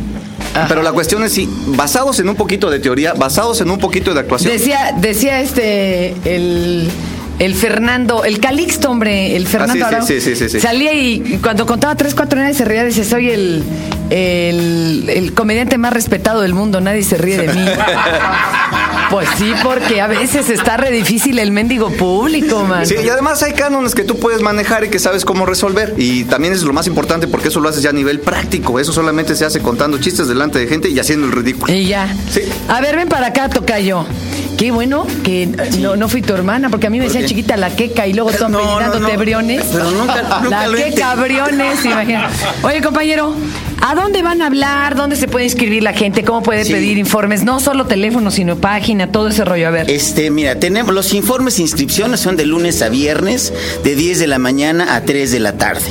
Pero 0.69 0.83
la 0.83 0.93
cuestión 0.93 1.23
es 1.23 1.33
si, 1.33 1.49
basados 1.67 2.19
en 2.19 2.29
un 2.29 2.35
poquito 2.35 2.71
de 2.71 2.79
teoría, 2.79 3.13
basados 3.13 3.61
en 3.61 3.71
un 3.71 3.79
poquito 3.79 4.15
de 4.15 4.21
actuación. 4.21 4.53
Decía, 4.53 4.95
decía 4.97 5.41
este, 5.41 6.15
el, 6.25 6.91
el 7.39 7.55
Fernando, 7.55 8.25
el 8.25 8.41
Calixto, 8.41 8.91
hombre, 8.91 9.37
el 9.37 9.47
Fernando 9.47 9.87
Ah, 9.87 10.03
sí, 10.03 10.21
sí, 10.21 10.35
sí. 10.35 10.61
Salía 10.61 10.93
y 10.95 11.39
cuando 11.43 11.67
contaba 11.67 11.95
tres, 11.95 12.15
cuatro 12.15 12.41
nadie 12.41 12.55
se 12.55 12.65
reía, 12.65 12.85
decía, 12.85 13.05
soy 13.05 13.31
el, 13.31 13.63
el, 14.11 15.05
el 15.09 15.33
comediante 15.35 15.79
más 15.79 15.93
respetado 15.93 16.41
del 16.41 16.55
mundo, 16.55 16.81
nadie 16.81 17.03
se 17.03 17.17
ríe 17.17 17.39
de 17.39 17.53
mí. 17.53 17.65
pues 19.11 19.29
sí, 19.37 19.53
porque 19.63 20.01
a 20.01 20.07
veces 20.07 20.51
está 20.51 20.77
re 20.77 20.91
difícil 20.91 21.39
el 21.39 21.51
mendigo 21.53 21.91
público, 21.91 22.65
man. 22.65 22.87
Sí, 22.87 22.97
y 23.03 23.09
además 23.09 23.43
hay 23.43 23.53
cánones 23.53 23.95
que 23.95 24.05
tú 24.05 24.19
puedes 24.19 24.41
manejar 24.43 24.85
y 24.85 24.89
que 24.89 24.99
sabes 24.99 25.25
cómo 25.25 25.47
resolver. 25.47 25.95
Y 25.97 26.25
también 26.25 26.53
es 26.53 26.63
lo 26.63 26.73
más 26.73 26.87
importante 26.87 27.27
porque 27.27 27.49
eso 27.49 27.61
lo 27.61 27.69
haces 27.69 27.83
ya 27.83 27.91
a 27.91 27.95
nivel 27.95 28.21
práctico. 28.21 28.81
Eso 28.81 28.93
solamente 28.93 29.35
se 29.37 29.45
hace 29.45 29.61
contando 29.61 29.99
chistes 29.99 30.29
delante 30.29 30.59
de 30.59 30.67
gente 30.67 30.89
y 30.89 30.99
haciendo 30.99 31.27
el 31.27 31.33
ridículo. 31.33 31.73
Y 31.73 31.87
ya. 31.87 32.15
Sí. 32.31 32.43
A 32.69 32.81
ver, 32.81 32.97
ven 32.97 33.09
para 33.09 33.29
acá, 33.29 33.49
tocayo. 33.49 34.07
Qué 34.57 34.71
bueno 34.71 35.07
que 35.23 35.49
no, 35.81 35.97
no 35.97 36.09
fui 36.09 36.23
tu 36.23 36.33
hermana, 36.33 36.71
porque 36.71 36.87
a 36.87 36.91
mí 36.91 36.99
me 36.99 37.05
decían 37.05 37.27
chiquita 37.27 37.57
la 37.59 37.71
queca 37.77 38.07
y 38.07 38.15
luego 38.15 38.31
tú 38.33 38.49
No, 38.49 38.59
apellidándote 38.59 39.13
no. 39.13 39.19
briones. 39.19 39.65
Pero 39.71 39.91
nunca- 39.91 40.41
nunca 40.43 40.67
La 40.67 40.75
queca 40.75 41.15
briones, 41.15 41.85
imagínate. 41.85 42.35
Oye, 42.63 42.81
compañero, 42.81 43.35
¿a 43.83 43.95
dónde 43.95 44.23
van 44.23 44.41
a 44.41 44.47
hablar? 44.47 44.95
¿Dónde 44.97 45.17
se 45.17 45.29
puede 45.29 45.45
inscribir 45.45 45.83
la 45.83 45.93
gente? 45.93 46.25
¿Cómo 46.25 46.43
puede 46.43 46.65
Sí. 46.65 46.73
pedir 46.73 46.97
informes? 46.97 47.45
No 47.45 47.61
solo 47.61 47.85
teléfono, 47.87 48.31
sino 48.31 48.57
página, 48.57 49.13
todo 49.13 49.29
ese 49.29 49.45
rollo. 49.45 49.69
A 49.69 49.71
ver. 49.73 49.91
Este, 49.91 50.31
mira, 50.31 50.59
tenemos 50.59 50.95
los 50.95 51.13
informes 51.13 51.59
e 51.59 51.63
inscripciones 51.63 52.21
son 52.21 52.37
de 52.37 52.47
lunes 52.47 52.81
a 52.81 52.89
viernes, 52.89 53.53
de 53.85 53.95
10 53.95 54.19
de 54.21 54.27
la 54.27 54.39
mañana 54.39 54.95
a 54.97 55.03
3 55.03 55.33
de 55.33 55.41
la 55.41 55.53
tarde. 55.59 55.85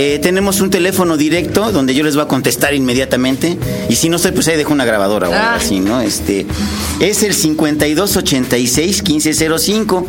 Eh, 0.00 0.20
tenemos 0.22 0.60
un 0.60 0.70
teléfono 0.70 1.16
directo 1.16 1.72
donde 1.72 1.92
yo 1.92 2.04
les 2.04 2.14
voy 2.14 2.22
a 2.24 2.28
contestar 2.28 2.72
inmediatamente. 2.72 3.58
Y 3.88 3.96
si 3.96 4.08
no 4.08 4.14
estoy, 4.14 4.30
pues 4.30 4.46
ahí 4.46 4.56
dejo 4.56 4.72
una 4.72 4.84
grabadora 4.84 5.28
o 5.28 5.32
algo 5.32 5.44
Ah. 5.44 5.56
así, 5.56 5.80
¿no? 5.80 6.00
Este, 6.00 6.46
es 7.00 7.24
el 7.24 7.34
5286-1505. 7.34 10.06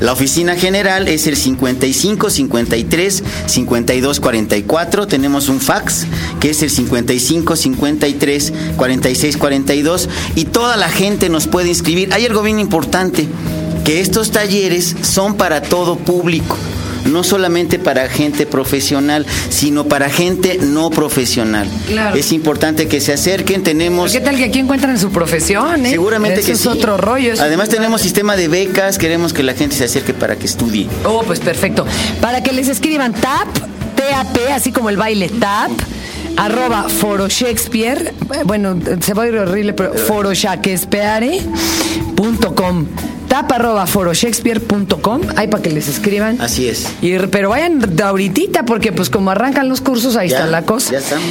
La 0.00 0.12
oficina 0.12 0.56
general 0.56 1.06
es 1.06 1.28
el 1.28 1.36
55 1.36 2.30
53 2.30 3.22
52 3.46 4.18
44. 4.18 5.06
Tenemos 5.06 5.48
un 5.48 5.60
fax 5.60 6.06
que 6.40 6.50
es 6.50 6.60
el 6.64 6.70
55 6.70 7.54
53 7.54 8.52
46 8.76 9.36
42. 9.36 10.08
Y 10.34 10.46
toda 10.46 10.76
la 10.76 10.88
gente 10.88 11.28
nos 11.28 11.46
puede 11.46 11.68
inscribir. 11.68 12.12
Hay 12.12 12.26
algo 12.26 12.42
bien 12.42 12.58
importante: 12.58 13.28
que 13.84 14.00
estos 14.00 14.32
talleres 14.32 14.96
son 15.02 15.36
para 15.36 15.62
todo 15.62 15.94
público. 15.94 16.56
No 17.10 17.24
solamente 17.24 17.78
para 17.78 18.08
gente 18.08 18.46
profesional, 18.46 19.26
sino 19.50 19.86
para 19.88 20.08
gente 20.10 20.58
no 20.60 20.90
profesional. 20.90 21.68
Claro. 21.88 22.16
Es 22.16 22.32
importante 22.32 22.88
que 22.88 23.00
se 23.00 23.12
acerquen. 23.12 23.62
Tenemos 23.62 24.12
¿Qué 24.12 24.20
tal 24.20 24.36
que 24.36 24.44
aquí 24.44 24.58
encuentran 24.58 24.98
su 24.98 25.10
profesión? 25.10 25.86
eh? 25.86 25.90
Seguramente 25.90 26.40
Eso 26.40 26.46
que 26.46 26.52
es 26.52 26.60
sí. 26.60 26.68
otro 26.68 26.96
rollo. 26.96 27.34
Además 27.40 27.68
tenemos 27.68 28.00
sistema 28.00 28.36
de 28.36 28.48
becas, 28.48 28.98
queremos 28.98 29.32
que 29.32 29.42
la 29.42 29.54
gente 29.54 29.76
se 29.76 29.84
acerque 29.84 30.14
para 30.14 30.36
que 30.36 30.46
estudie. 30.46 30.86
Oh, 31.04 31.22
pues 31.26 31.40
perfecto. 31.40 31.84
Para 32.20 32.42
que 32.42 32.52
les 32.52 32.68
escriban 32.68 33.12
TAP, 33.12 33.48
TAP, 33.96 34.36
así 34.52 34.72
como 34.72 34.90
el 34.90 34.96
baile 34.96 35.28
TAP, 35.28 35.70
arroba 36.36 36.88
foro 36.88 37.28
Shakespeare, 37.28 38.14
eh, 38.34 38.42
bueno, 38.44 38.78
se 39.00 39.14
va 39.14 39.24
a 39.24 39.28
ir 39.28 39.36
horrible, 39.36 39.72
pero 39.72 39.94
foroshakespeare.com. 39.94 42.86
Tap 42.86 43.07
arroba 43.40 43.86
foroshakespeare.com, 43.86 45.20
ahí 45.36 45.48
para 45.48 45.62
que 45.62 45.70
les 45.70 45.88
escriban. 45.88 46.40
Así 46.40 46.68
es. 46.68 46.86
Y, 47.00 47.18
pero 47.18 47.50
vayan 47.50 47.78
de 47.96 48.02
ahorita, 48.02 48.64
porque 48.64 48.92
pues 48.92 49.10
como 49.10 49.30
arrancan 49.30 49.68
los 49.68 49.80
cursos, 49.80 50.16
ahí 50.16 50.28
Ya, 50.28 50.38
está 50.38 50.50
la 50.50 50.62
cosa. 50.62 50.92
Ya 50.92 50.98
estamos. 50.98 51.28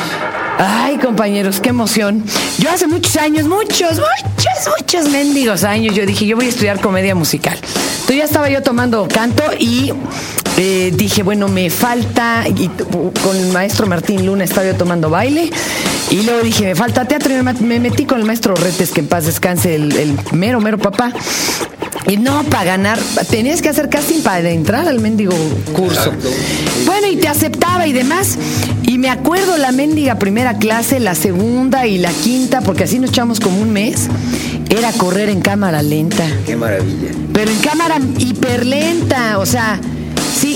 Ay, 0.59 0.97
compañeros, 0.97 1.59
qué 1.59 1.69
emoción. 1.69 2.23
Yo 2.57 2.69
hace 2.71 2.87
muchos 2.87 3.15
años, 3.17 3.47
muchos, 3.47 3.91
muchos, 3.91 4.73
muchos 4.79 5.09
mendigos 5.09 5.63
años, 5.63 5.95
yo 5.95 6.05
dije, 6.05 6.25
yo 6.25 6.35
voy 6.35 6.47
a 6.47 6.49
estudiar 6.49 6.79
comedia 6.79 7.13
musical. 7.13 7.55
Entonces 7.55 8.17
ya 8.17 8.23
estaba 8.23 8.49
yo 8.49 8.63
tomando 8.63 9.07
canto 9.07 9.43
y 9.59 9.91
eh, 10.57 10.91
dije, 10.95 11.21
bueno, 11.21 11.47
me 11.47 11.69
falta, 11.69 12.45
y 12.47 12.69
con 12.69 13.35
el 13.35 13.51
maestro 13.51 13.85
Martín 13.85 14.25
Luna 14.25 14.45
estaba 14.45 14.65
yo 14.65 14.75
tomando 14.75 15.09
baile. 15.09 15.51
Y 16.09 16.23
luego 16.23 16.41
dije, 16.41 16.63
me 16.63 16.75
falta 16.75 17.05
teatro 17.05 17.33
y 17.37 17.43
me, 17.63 17.79
metí 17.79 18.05
con 18.05 18.19
el 18.19 18.25
maestro 18.25 18.55
Retes, 18.55 18.91
que 18.91 19.01
en 19.01 19.07
paz 19.07 19.25
descanse, 19.25 19.75
el, 19.75 19.95
el 19.95 20.17
mero, 20.31 20.59
mero 20.61 20.77
papá. 20.77 21.11
Y 22.07 22.15
no, 22.15 22.43
para 22.43 22.63
ganar, 22.63 22.99
tenías 23.29 23.61
que 23.61 23.67
hacer 23.69 23.89
casting 23.89 24.21
para 24.21 24.49
entrar 24.49 24.87
al 24.87 25.01
mendigo 25.01 25.33
curso. 25.73 26.13
Bueno, 26.85 27.07
y 27.07 27.17
te 27.17 27.27
aceptaba 27.27 27.85
y 27.85 27.91
demás. 27.91 28.37
Y 28.83 28.97
me 28.97 29.09
acuerdo 29.09 29.57
la 29.57 29.73
mendiga 29.73 30.15
primera 30.15 30.57
clase, 30.57 31.01
la 31.01 31.15
segunda 31.15 31.85
y 31.85 31.97
la 31.97 32.11
quinta, 32.11 32.61
porque 32.61 32.85
así 32.85 32.99
nos 32.99 33.09
echamos 33.09 33.41
como 33.41 33.61
un 33.61 33.73
mes, 33.73 34.07
era 34.69 34.93
correr 34.93 35.29
en 35.29 35.41
cámara 35.41 35.81
lenta. 35.81 36.25
Qué 36.45 36.55
maravilla. 36.55 37.11
Pero 37.33 37.51
en 37.51 37.59
cámara 37.59 37.99
hiperlenta, 38.17 39.39
o 39.39 39.45
sea, 39.45 39.81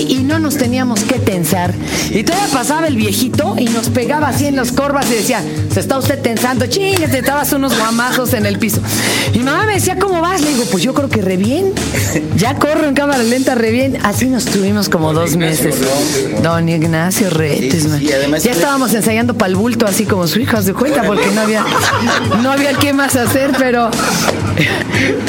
y 0.00 0.22
no 0.22 0.38
nos 0.38 0.56
teníamos 0.56 1.04
que 1.04 1.18
tensar. 1.18 1.74
Y 2.10 2.24
todavía 2.24 2.48
pasaba 2.52 2.86
el 2.86 2.96
viejito 2.96 3.54
y 3.58 3.64
nos 3.66 3.88
pegaba 3.88 4.28
así 4.28 4.46
en 4.46 4.56
las 4.56 4.72
corvas 4.72 5.10
y 5.10 5.14
decía, 5.14 5.42
se 5.72 5.80
está 5.80 5.98
usted 5.98 6.20
tensando, 6.20 6.66
chingue, 6.66 7.08
te 7.08 7.18
estabas 7.18 7.52
unos 7.52 7.76
guamazos 7.76 8.32
en 8.34 8.46
el 8.46 8.58
piso. 8.58 8.80
Y 9.32 9.38
mamá 9.40 9.66
me 9.66 9.74
decía, 9.74 9.98
¿cómo 9.98 10.20
vas? 10.20 10.40
Le 10.40 10.50
digo, 10.50 10.64
pues 10.70 10.82
yo 10.82 10.94
creo 10.94 11.08
que 11.08 11.22
re 11.22 11.36
bien. 11.36 11.72
Ya 12.36 12.56
corro 12.56 12.86
en 12.86 12.94
cámara 12.94 13.22
lenta 13.22 13.54
re 13.54 13.70
bien. 13.70 13.98
Así 14.02 14.26
nos 14.26 14.44
tuvimos 14.44 14.88
como 14.88 15.12
dos 15.12 15.36
meses. 15.36 15.76
Don 16.42 16.68
Ignacio 16.68 17.30
Retes, 17.30 17.82
Sí, 17.82 17.88
sí, 17.88 17.98
sí, 17.98 18.06
Ya 18.42 18.52
estábamos 18.52 18.92
ensayando 18.94 19.34
para 19.34 19.48
el 19.50 19.56
bulto 19.56 19.86
así 19.86 20.04
como 20.04 20.26
su 20.26 20.40
hija 20.40 20.60
de 20.60 20.74
cuenta 20.74 21.02
porque 21.04 21.26
no 21.34 21.40
había, 21.40 21.64
no 22.42 22.52
había 22.52 22.74
qué 22.74 22.92
más 22.92 23.16
hacer, 23.16 23.52
pero 23.58 23.90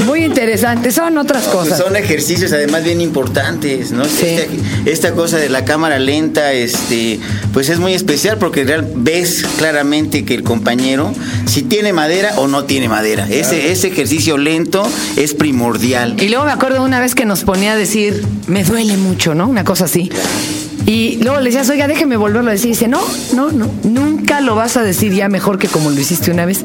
muy 0.05 0.25
interesante. 0.25 0.91
Son 0.91 1.17
otras 1.17 1.45
cosas. 1.45 1.77
Son 1.77 1.95
ejercicios 1.95 2.51
además 2.51 2.83
bien 2.83 3.01
importantes, 3.01 3.91
¿no? 3.91 4.05
Sí. 4.05 4.25
Esta, 4.25 4.52
esta 4.85 5.13
cosa 5.13 5.37
de 5.37 5.49
la 5.49 5.65
cámara 5.65 5.99
lenta, 5.99 6.53
este, 6.53 7.19
pues 7.53 7.69
es 7.69 7.79
muy 7.79 7.93
especial 7.93 8.37
porque 8.37 8.63
real, 8.63 8.87
ves 8.95 9.45
claramente 9.57 10.25
que 10.25 10.35
el 10.35 10.43
compañero 10.43 11.13
si 11.45 11.63
tiene 11.63 11.93
madera 11.93 12.33
o 12.37 12.47
no 12.47 12.65
tiene 12.65 12.89
madera. 12.89 13.27
Ese, 13.29 13.71
ese 13.71 13.87
ejercicio 13.87 14.37
lento 14.37 14.87
es 15.15 15.33
primordial. 15.33 16.15
Y 16.21 16.29
luego 16.29 16.45
me 16.45 16.51
acuerdo 16.51 16.83
una 16.83 16.99
vez 16.99 17.15
que 17.15 17.25
nos 17.25 17.43
ponía 17.43 17.73
a 17.73 17.75
decir, 17.75 18.23
me 18.47 18.63
duele 18.63 18.97
mucho, 18.97 19.35
¿no? 19.35 19.47
Una 19.47 19.63
cosa 19.63 19.85
así. 19.85 20.09
Y 20.85 21.17
luego 21.23 21.39
le 21.39 21.45
decías, 21.45 21.69
oiga, 21.69 21.87
déjeme 21.87 22.17
volverlo 22.17 22.49
a 22.49 22.53
decir. 22.53 22.67
Y 22.67 22.73
dice, 22.73 22.87
no, 22.87 23.01
no, 23.33 23.51
no, 23.51 23.69
nunca 23.83 24.41
lo 24.41 24.55
vas 24.55 24.75
a 24.77 24.83
decir 24.83 25.13
ya 25.13 25.29
mejor 25.29 25.57
que 25.57 25.67
como 25.69 25.89
lo 25.89 25.99
hiciste 25.99 26.29
una 26.31 26.45
vez. 26.45 26.63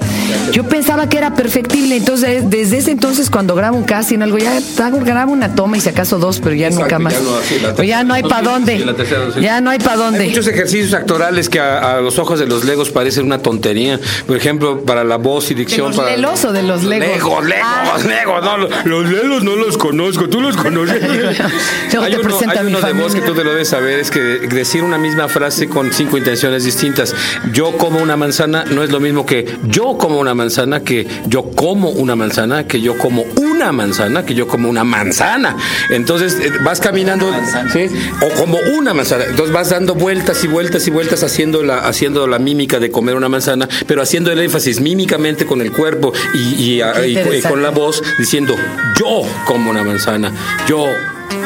Yo 0.53 0.65
pensaba 0.65 1.09
que 1.09 1.19
era 1.19 1.35
perfectible. 1.35 1.97
Entonces, 1.97 2.49
desde 2.51 2.79
ese 2.79 2.91
entonces, 2.91 3.31
cuando 3.31 3.55
grabo 3.55 3.77
un 3.77 3.85
casting, 3.85 4.19
algo, 4.21 4.39
ya 4.39 4.59
grabo 5.05 5.33
una 5.33 5.55
toma 5.55 5.77
y 5.77 5.81
si 5.81 5.89
acaso 5.91 6.19
dos, 6.19 6.41
pero 6.41 6.55
ya 6.57 6.67
Exacto, 6.67 6.85
nunca 6.85 6.99
más. 6.99 7.13
ya 7.15 7.21
no, 7.21 7.41
sí, 7.77 7.81
O 7.81 7.83
ya 7.85 8.03
no 8.05 8.15
hay 8.15 8.23
para 8.25 8.41
sí, 8.41 8.45
dónde. 8.47 8.79
sí, 8.79 8.85
tercera. 8.97 9.23
Ya 9.41 9.61
no 9.61 9.71
hay 9.71 9.79
para 9.79 9.93
Hay 9.93 9.99
dónde. 9.99 10.25
muchos 10.27 10.47
ejercicios 10.49 10.95
actorales 10.95 11.49
que 11.49 11.61
a, 11.61 11.97
a 11.97 12.01
los 12.01 12.19
ojos 12.19 12.41
de 12.41 12.47
los 12.47 12.65
legos 12.65 12.91
parecen 12.91 13.27
una 13.27 13.39
tontería. 13.39 14.01
Por 14.27 14.37
ejemplo, 14.37 14.83
para 14.85 15.05
la 15.05 15.17
voz 15.17 15.51
y 15.51 15.55
¿De 15.55 15.61
dicción. 15.61 15.89
los 15.89 15.97
para... 15.97 16.11
lelos 16.17 16.45
o 16.45 16.53
de 16.53 16.63
los 16.65 16.83
legos? 16.83 17.09
Legos, 17.09 17.45
legos, 17.45 17.63
Ah. 17.65 17.99
legos. 18.07 18.45
No, 18.45 18.57
los- 18.59 18.85
los 18.85 19.09
legos 19.11 19.45
no 19.45 19.55
los 19.55 19.79
conozco. 19.79 20.29
¿Tú 20.29 20.41
los 20.41 20.57
conoces? 20.57 21.03
Luego 21.93 22.05
hay 22.05 22.13
te 22.13 22.19
uno, 22.21 22.39
hay 22.49 22.59
a 22.59 22.61
uno 22.63 22.81
de 22.81 22.93
voz 22.95 23.15
que 23.15 23.21
tú 23.21 23.33
te 23.35 23.45
lo 23.45 23.51
debes 23.51 23.69
saber. 23.69 23.99
Tienes 24.11 24.41
que 24.49 24.55
decir 24.55 24.83
una 24.83 24.99
misma 24.99 25.29
frase 25.29 25.69
con 25.69 25.93
cinco 25.93 26.17
intenciones 26.19 26.65
distintas. 26.65 27.15
Yo 27.53 27.77
como 27.77 28.01
una 28.01 28.17
manzana 28.17 28.65
no 28.65 28.83
es 28.83 28.91
lo 28.91 29.01
mismo 29.01 29.27
que 29.27 29.47
yo 29.65 29.97
como 29.99 30.19
una 30.19 30.35
manzana, 30.35 30.81
que 30.81 31.07
yo 31.27 31.51
como 31.51 31.91
una 31.91 32.17
manzana, 32.17 32.67
que 32.67 32.81
yo 32.81 32.97
como 32.97 33.23
una 33.37 33.73
manzana, 33.73 34.25
que 34.25 34.35
yo 34.35 34.47
como 34.47 34.69
una 34.69 34.85
manzana. 34.85 35.57
Entonces 35.91 36.37
eh, 36.41 36.53
vas 36.63 36.81
caminando, 36.81 37.31
¿sí? 37.73 37.87
o 38.23 38.29
como 38.41 38.59
una 38.77 38.95
manzana. 38.95 39.25
Entonces 39.25 39.53
vas 39.55 39.71
dando 39.71 39.95
vueltas 39.95 40.43
y 40.45 40.49
vueltas 40.49 40.87
y 40.87 40.91
vueltas 40.91 41.23
haciendo 41.23 41.63
la, 41.63 41.79
haciendo 41.79 42.27
la 42.27 42.39
mímica 42.39 42.79
de 42.79 42.91
comer 42.91 43.15
una 43.15 43.29
manzana, 43.29 43.69
pero 43.87 44.03
haciendo 44.03 44.33
el 44.33 44.41
énfasis 44.41 44.81
mímicamente 44.81 45.45
con 45.47 45.61
el 45.61 45.73
cuerpo 45.73 46.13
y, 46.35 46.39
y- 46.39 46.83
y- 46.83 47.19
y 47.19 47.43
con 47.43 47.63
la 47.63 47.71
voz 47.71 48.03
diciendo 48.19 48.55
yo 48.99 49.23
como 49.45 49.71
una 49.71 49.83
manzana, 49.85 50.33
yo 50.69 50.87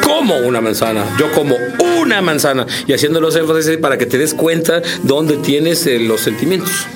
como 0.03 0.37
una 0.37 0.61
manzana, 0.61 1.05
yo 1.19 1.31
como 1.31 1.55
una 2.01 2.21
manzana 2.21 2.65
y 2.87 2.93
haciendo 2.93 3.19
los 3.21 3.35
énfasis 3.35 3.77
para 3.77 3.97
que 3.97 4.05
te 4.05 4.17
des 4.17 4.33
cuenta 4.33 4.81
dónde 5.03 5.37
tienes 5.37 5.85
eh, 5.87 5.99
los 5.99 6.21
sentimientos. 6.21 6.87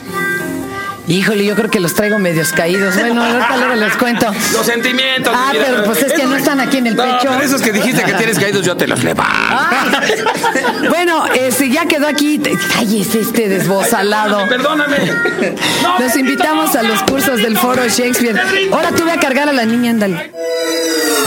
Híjole, 1.08 1.46
yo 1.46 1.56
creo 1.56 1.70
que 1.70 1.80
los 1.80 1.94
traigo 1.94 2.20
medios 2.20 2.52
caídos. 2.52 2.94
Bueno, 2.96 3.24
ahorita 3.24 3.56
luego 3.58 3.76
les 3.76 3.96
cuento. 3.96 4.26
Los 4.52 4.66
sentimientos. 4.66 5.34
Ah, 5.36 5.52
mira. 5.54 5.66
pero 5.68 5.84
pues 5.86 6.04
es 6.04 6.12
que 6.12 6.26
no 6.26 6.36
están 6.36 6.60
aquí 6.60 6.78
en 6.78 6.88
el 6.88 6.96
No, 6.98 7.04
pecho. 7.04 7.30
pero 7.32 7.42
esos 7.42 7.62
que 7.62 7.72
dijiste 7.72 8.04
que 8.04 8.14
tienes 8.14 8.38
caídos, 8.38 8.66
yo 8.66 8.76
te 8.76 8.88
los 8.88 9.04
levanto. 9.04 9.32
Bueno, 10.90 11.26
este, 11.28 11.70
ya 11.70 11.86
quedó 11.86 12.08
aquí. 12.08 12.42
Cállese 12.74 13.22
este 13.22 13.48
desbozalado. 13.50 14.48
Perdóname. 14.50 14.98
No, 15.84 16.00
Los 16.00 16.16
invitamos 16.16 16.76
a 16.76 16.84
los 16.84 17.02
cursos 17.04 17.42
del 17.42 17.58
Foro 17.58 17.88
Shakespeare. 17.88 18.40
Ahora 18.72 18.92
tú 18.92 19.06
ve 19.06 19.12
a 19.12 19.20
cargar 19.20 19.48
a 19.50 19.54
la 19.54 19.66
niña, 19.66 19.92
ándale. 19.92 20.32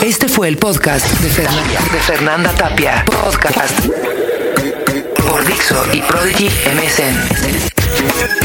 Este 0.02 0.28
fue 0.28 0.48
el 0.48 0.56
podcast 0.56 1.06
de 1.20 1.28
Fernanda, 1.30 1.80
de 1.92 2.00
Fernanda 2.00 2.52
Tapia. 2.52 3.04
Podcast 3.04 3.78
por 5.28 5.44
Dixo 5.46 5.84
y 5.92 6.00
Prodigy 6.02 6.48
MSN. 6.74 8.39